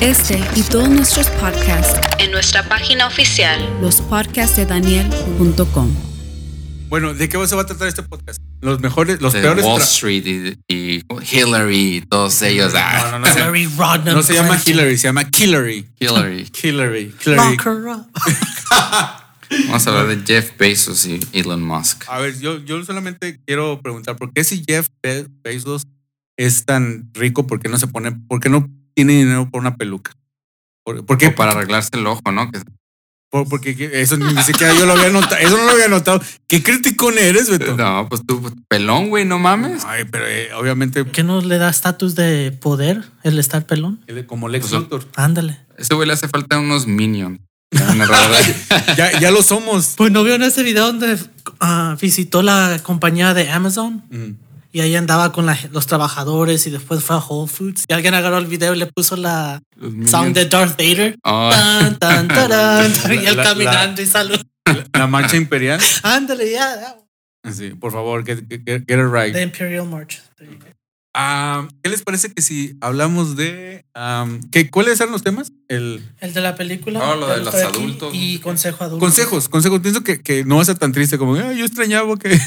este 0.00 0.40
y 0.56 0.62
todos 0.62 0.88
nuestros 0.88 1.28
podcasts 1.30 2.00
en 2.18 2.30
nuestra 2.30 2.66
página 2.68 3.06
oficial 3.06 3.60
lospodcastdedaniel.com. 3.80 5.94
Bueno, 6.88 7.12
¿de 7.14 7.28
qué 7.28 7.46
se 7.46 7.54
va 7.54 7.62
a 7.62 7.66
tratar 7.66 7.86
este 7.88 8.02
podcast? 8.02 8.40
Los 8.62 8.80
mejores, 8.80 9.20
los 9.20 9.32
de 9.34 9.42
peores. 9.42 9.62
Wall 9.64 9.82
Street 9.82 10.24
y, 10.26 10.56
y 10.74 11.02
Hillary 11.30 11.96
y 11.96 12.00
todos 12.02 12.40
ellos. 12.42 12.72
ah, 12.76 13.08
No, 13.12 13.18
no, 13.18 13.28
no, 13.28 13.34
Rodham. 13.76 14.04
no 14.16 14.22
se 14.22 14.32
llama 14.34 14.58
Hillary, 14.64 14.96
se 14.96 15.08
llama 15.08 15.24
Hillary. 15.38 15.86
Hillary. 16.00 16.48
Hillary. 16.62 17.14
Hillary. 17.24 17.56
Vamos 19.66 19.86
a 19.86 19.90
hablar 19.90 20.06
de 20.08 20.18
Jeff 20.26 20.50
Bezos 20.58 21.06
y 21.06 21.20
Elon 21.32 21.62
Musk. 21.62 22.04
A 22.08 22.18
ver, 22.18 22.38
yo, 22.40 22.58
yo 22.64 22.82
solamente 22.84 23.40
quiero 23.46 23.80
preguntar, 23.82 24.16
¿por 24.16 24.32
qué 24.32 24.44
si 24.44 24.62
Jeff 24.66 24.88
Be- 25.02 25.26
Bezos 25.42 25.86
es 26.36 26.64
tan 26.66 27.10
rico, 27.14 27.46
por 27.46 27.58
qué 27.60 27.68
no 27.68 27.78
se 27.78 27.86
pone, 27.86 28.12
por 28.12 28.40
qué 28.40 28.48
no 28.50 28.68
tiene 28.98 29.12
dinero 29.12 29.48
por 29.48 29.60
una 29.60 29.76
peluca? 29.76 30.10
¿Por, 30.84 31.06
por 31.06 31.18
qué? 31.18 31.28
O 31.28 31.34
para 31.36 31.52
arreglarse 31.52 31.90
el 31.92 32.04
ojo, 32.08 32.32
¿no? 32.32 32.50
Que- 32.50 32.60
Por- 33.30 33.46
porque 33.48 33.76
que- 33.76 34.00
eso 34.00 34.16
ni 34.16 34.42
siquiera 34.42 34.74
yo 34.74 34.86
lo 34.86 34.94
había 34.94 35.10
notado, 35.10 35.36
eso 35.36 35.56
no 35.56 35.64
lo 35.66 35.70
había 35.70 35.86
notado. 35.86 36.20
¿Qué 36.48 36.62
criticón 36.64 37.16
eres, 37.18 37.48
Beto? 37.48 37.76
no, 37.76 38.08
pues 38.08 38.22
tú, 38.26 38.52
pelón, 38.68 39.08
güey, 39.10 39.24
no 39.24 39.38
mames. 39.38 39.84
Ay, 39.84 40.04
pero 40.10 40.26
eh, 40.26 40.52
obviamente 40.54 41.04
¿Qué 41.04 41.22
no 41.22 41.40
le 41.40 41.58
da 41.58 41.68
estatus 41.70 42.16
de 42.16 42.50
poder 42.52 43.04
el 43.22 43.38
estar 43.38 43.64
pelón? 43.66 44.00
como 44.26 44.48
Lex 44.48 44.68
Pues, 44.68 44.80
Luthor. 44.82 45.04
Ándale. 45.14 45.58
Ese 45.76 45.94
güey 45.94 46.08
le 46.08 46.14
hace 46.14 46.26
falta 46.26 46.58
unos 46.58 46.86
minions. 46.88 47.38
Ya, 48.96 49.20
ya 49.20 49.30
lo 49.30 49.42
somos. 49.42 49.94
Pues 49.96 50.10
no 50.10 50.24
vieron 50.24 50.42
ese 50.42 50.62
video 50.62 50.86
donde 50.86 51.18
ah, 51.60 51.96
visitó 52.00 52.42
la 52.42 52.80
compañía 52.82 53.34
de 53.34 53.50
Amazon 53.50 54.02
Mm. 54.10 54.32
Y 54.72 54.80
ahí 54.80 54.94
andaba 54.96 55.32
con 55.32 55.46
la- 55.46 55.58
los 55.72 55.86
trabajadores 55.86 56.66
y 56.66 56.70
después 56.70 57.02
fue 57.02 57.16
a 57.16 57.20
Whole 57.20 57.50
Foods 57.50 57.84
y 57.88 57.92
alguien 57.92 58.14
agarró 58.14 58.38
el 58.38 58.46
video 58.46 58.74
y 58.74 58.78
le 58.78 58.86
puso 58.86 59.16
la 59.16 59.62
sound 60.06 60.34
de 60.34 60.46
Darth 60.46 60.76
Vader. 60.78 61.16
Oh. 61.24 61.50
Tan, 61.52 61.98
tan, 61.98 62.28
tarán, 62.28 62.92
y 63.10 63.16
él 63.16 63.24
La- 63.24 63.32
la- 63.34 63.42
caminando 63.44 64.02
y 64.02 64.06
salud. 64.06 64.40
La, 64.66 64.84
la 65.00 65.06
marcha 65.06 65.36
imperial. 65.36 65.80
Ándale, 66.02 66.50
ya. 66.50 66.76
ya. 67.44 67.52
Sí, 67.52 67.70
por 67.70 67.92
favor, 67.92 68.24
get, 68.26 68.40
get- 68.48 68.64
get 68.86 68.98
it 68.98 69.12
right. 69.12 69.32
The 69.32 69.42
Imperial 69.42 69.86
March. 69.86 70.20
Ah, 71.14 71.66
¿Qué 71.82 71.88
les 71.90 72.02
parece 72.02 72.32
que 72.32 72.42
si 72.42 72.76
hablamos 72.80 73.34
de... 73.36 73.84
¿qué, 74.52 74.70
¿Cuáles 74.70 75.00
eran 75.00 75.10
los 75.12 75.22
temas? 75.24 75.50
El, 75.68 76.02
El 76.20 76.32
de 76.34 76.40
la 76.40 76.54
película. 76.54 77.00
Oh, 77.02 77.16
lo 77.16 77.26
de 77.26 77.38
los 77.42 77.54
adultos. 77.54 78.10
Y 78.14 78.38
consejo 78.38 78.84
adulto. 78.84 79.04
consejos, 79.04 79.48
consejos. 79.48 79.80
Pienso 79.80 80.04
que, 80.04 80.20
que 80.20 80.44
no 80.44 80.56
va 80.56 80.62
a 80.62 80.66
ser 80.66 80.78
tan 80.78 80.92
triste 80.92 81.18
como, 81.18 81.34
"Ay, 81.34 81.58
yo 81.58 81.64
extrañaba 81.64 82.16
que... 82.18 82.38